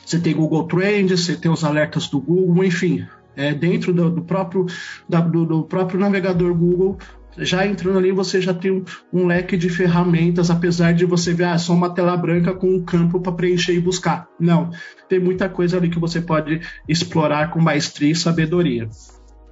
você 0.03 0.17
tem 0.17 0.33
Google 0.33 0.63
Trends, 0.63 1.25
você 1.25 1.35
tem 1.35 1.51
os 1.51 1.63
alertas 1.63 2.07
do 2.07 2.19
Google, 2.19 2.63
enfim, 2.63 3.05
é, 3.35 3.53
dentro 3.53 3.93
do, 3.93 4.09
do 4.09 4.23
próprio, 4.23 4.65
da, 5.07 5.21
do, 5.21 5.45
do, 5.45 5.63
próprio 5.63 5.99
navegador 5.99 6.55
Google, 6.55 6.97
já 7.37 7.65
entrando 7.65 7.97
ali, 7.97 8.11
você 8.11 8.41
já 8.41 8.53
tem 8.53 8.71
um, 8.71 8.83
um, 9.13 9.27
leque 9.27 9.55
de 9.55 9.69
ferramentas, 9.69 10.49
apesar 10.49 10.93
de 10.93 11.05
você 11.05 11.33
ver 11.33 11.45
ah, 11.45 11.57
só 11.57 11.73
uma 11.73 11.93
tela 11.93 12.15
branca 12.17 12.53
com 12.53 12.67
um 12.67 12.83
campo 12.83 13.19
para 13.19 13.31
preencher 13.31 13.73
e 13.73 13.79
buscar. 13.79 14.27
Não, 14.39 14.71
tem 15.07 15.19
muita 15.19 15.47
coisa 15.47 15.77
ali 15.77 15.89
que 15.89 15.99
você 15.99 16.21
pode 16.21 16.61
explorar 16.87 17.51
com 17.51 17.59
maestria 17.59 18.11
e 18.11 18.15
sabedoria. 18.15 18.89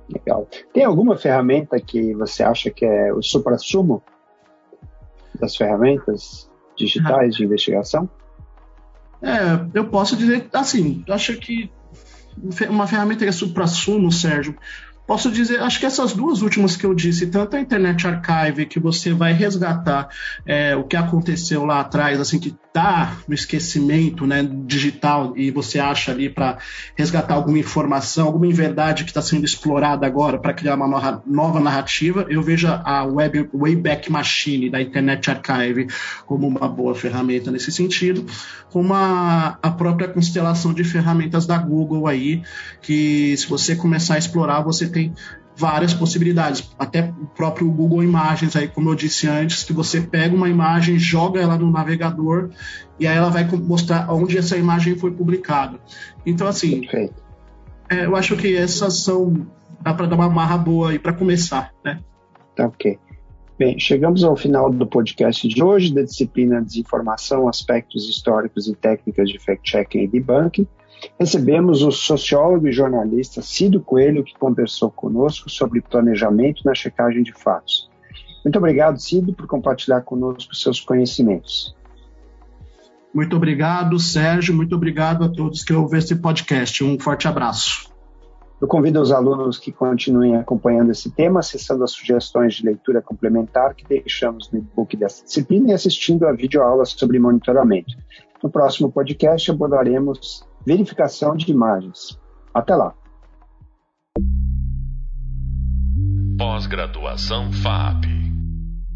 Legal. 0.09 0.47
Tem 0.73 0.83
alguma 0.83 1.17
ferramenta 1.17 1.79
que 1.79 2.13
você 2.13 2.43
acha 2.43 2.69
que 2.69 2.85
é 2.85 3.13
o 3.13 3.21
supra-sumo 3.21 4.01
das 5.39 5.55
ferramentas 5.55 6.49
digitais 6.75 7.35
ah. 7.35 7.37
de 7.37 7.43
investigação? 7.43 8.09
É, 9.21 9.65
eu 9.73 9.87
posso 9.87 10.15
dizer 10.15 10.47
assim, 10.53 11.03
acho 11.09 11.35
que 11.37 11.71
uma 12.69 12.85
ferramenta 12.85 13.23
que 13.23 13.29
é 13.29 13.31
supra-sumo, 13.31 14.11
Sérgio, 14.11 14.55
Posso 15.07 15.31
dizer, 15.31 15.61
acho 15.61 15.79
que 15.79 15.85
essas 15.85 16.11
duas 16.11 16.41
últimas 16.41 16.75
que 16.75 16.85
eu 16.85 16.93
disse, 16.93 17.27
tanto 17.27 17.55
a 17.55 17.61
Internet 17.61 18.05
Archive, 18.05 18.65
que 18.65 18.77
você 18.77 19.13
vai 19.13 19.31
resgatar 19.31 20.09
é, 20.45 20.75
o 20.75 20.83
que 20.83 20.97
aconteceu 20.97 21.63
lá 21.65 21.79
atrás, 21.79 22.19
assim, 22.19 22.37
que 22.37 22.53
está 22.77 23.17
no 23.25 23.33
esquecimento 23.33 24.27
né, 24.27 24.47
digital 24.65 25.33
e 25.37 25.49
você 25.49 25.79
acha 25.79 26.11
ali 26.11 26.29
para 26.29 26.57
resgatar 26.93 27.35
alguma 27.35 27.57
informação, 27.57 28.27
alguma 28.27 28.45
inverdade 28.47 29.05
que 29.05 29.09
está 29.09 29.21
sendo 29.21 29.45
explorada 29.45 30.05
agora 30.05 30.37
para 30.37 30.53
criar 30.53 30.75
uma 30.75 31.21
nova 31.25 31.59
narrativa, 31.61 32.25
eu 32.29 32.43
vejo 32.43 32.67
a 32.67 33.05
Web, 33.05 33.49
Wayback 33.53 34.11
Machine 34.11 34.69
da 34.69 34.81
Internet 34.81 35.31
Archive 35.31 35.87
como 36.25 36.47
uma 36.47 36.67
boa 36.67 36.93
ferramenta 36.93 37.49
nesse 37.49 37.71
sentido, 37.71 38.25
como 38.69 38.93
a, 38.93 39.57
a 39.63 39.71
própria 39.71 40.09
constelação 40.09 40.73
de 40.73 40.83
ferramentas 40.83 41.47
da 41.47 41.57
Google 41.57 42.07
aí, 42.07 42.43
que 42.81 43.35
se 43.37 43.47
você 43.47 43.75
começar 43.75 44.15
a 44.15 44.19
explorar, 44.19 44.61
você 44.61 44.87
tem 44.97 45.13
várias 45.55 45.93
possibilidades. 45.93 46.71
Até 46.77 47.13
o 47.21 47.27
próprio 47.27 47.69
Google 47.69 48.03
Imagens, 48.03 48.55
aí, 48.55 48.67
como 48.67 48.89
eu 48.89 48.95
disse 48.95 49.27
antes, 49.27 49.63
que 49.63 49.73
você 49.73 50.01
pega 50.01 50.36
uma 50.36 50.49
imagem, 50.49 50.97
joga 50.97 51.39
ela 51.39 51.57
no 51.57 51.71
navegador 51.71 52.49
e 52.99 53.05
aí 53.05 53.15
ela 53.15 53.29
vai 53.29 53.45
mostrar 53.45 54.12
onde 54.12 54.38
essa 54.38 54.57
imagem 54.57 54.95
foi 54.95 55.12
publicada. 55.12 55.79
Então, 56.25 56.47
assim, 56.47 56.88
é, 57.89 58.05
eu 58.05 58.15
acho 58.15 58.36
que 58.36 58.55
essas 58.55 59.03
são. 59.03 59.47
dá 59.81 59.93
para 59.93 60.07
dar 60.07 60.15
uma 60.15 60.29
marra 60.29 60.57
boa 60.57 60.91
aí 60.91 60.99
para 60.99 61.13
começar, 61.13 61.71
né? 61.83 61.99
Tá 62.55 62.65
ok. 62.65 62.97
Bem, 63.57 63.79
chegamos 63.79 64.23
ao 64.23 64.36
final 64.36 64.71
do 64.71 64.86
podcast 64.86 65.47
de 65.47 65.63
hoje, 65.63 65.91
da 65.91 66.03
disciplina 66.03 66.62
Desinformação, 66.62 67.47
Aspectos 67.47 68.07
Históricos 68.07 68.67
e 68.67 68.75
Técnicas 68.75 69.29
de 69.29 69.39
Fact-Checking 69.39 70.03
e 70.03 70.07
Debunking. 70.07 70.67
Recebemos 71.19 71.81
o 71.81 71.91
sociólogo 71.91 72.67
e 72.67 72.71
jornalista 72.71 73.41
Cido 73.41 73.81
Coelho, 73.81 74.23
que 74.23 74.38
conversou 74.38 74.91
conosco 74.91 75.49
sobre 75.49 75.81
planejamento 75.81 76.63
na 76.65 76.73
checagem 76.73 77.23
de 77.23 77.33
fatos. 77.33 77.89
Muito 78.43 78.57
obrigado, 78.57 78.99
Cido, 78.99 79.33
por 79.33 79.47
compartilhar 79.47 80.01
conosco 80.01 80.55
seus 80.55 80.79
conhecimentos. 80.79 81.75
Muito 83.13 83.36
obrigado, 83.36 83.99
Sérgio. 83.99 84.53
Muito 84.53 84.75
obrigado 84.75 85.23
a 85.23 85.29
todos 85.29 85.63
que 85.63 85.73
ouvem 85.73 85.99
esse 85.99 86.15
podcast. 86.15 86.83
Um 86.83 86.99
forte 86.99 87.27
abraço. 87.27 87.91
Eu 88.60 88.67
convido 88.67 88.99
os 88.99 89.12
alunos 89.12 89.60
que 89.60 89.71
continuem 89.71 90.36
acompanhando 90.36 90.91
esse 90.91 91.12
tema, 91.12 91.41
acessando 91.41 91.83
as 91.83 91.91
sugestões 91.91 92.55
de 92.55 92.65
leitura 92.65 93.01
complementar 93.01 93.75
que 93.75 93.86
deixamos 93.86 94.51
no 94.51 94.60
e-book 94.60 94.97
dessa 94.97 95.23
disciplina 95.23 95.69
e 95.69 95.73
assistindo 95.73 96.25
a 96.25 96.31
videoaulas 96.31 96.89
sobre 96.89 97.19
monitoramento. 97.19 97.95
No 98.41 98.49
próximo 98.49 98.91
podcast 98.91 99.51
abordaremos 99.51 100.46
verificação 100.67 101.38
de 101.38 101.49
imagens. 101.49 102.19
Até 102.53 102.75
lá. 102.75 102.93
Pós-graduação 106.38 107.53
FAP. 107.53 108.03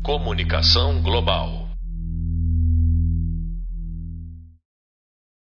Comunicação 0.04 1.02
Global. 1.02 1.61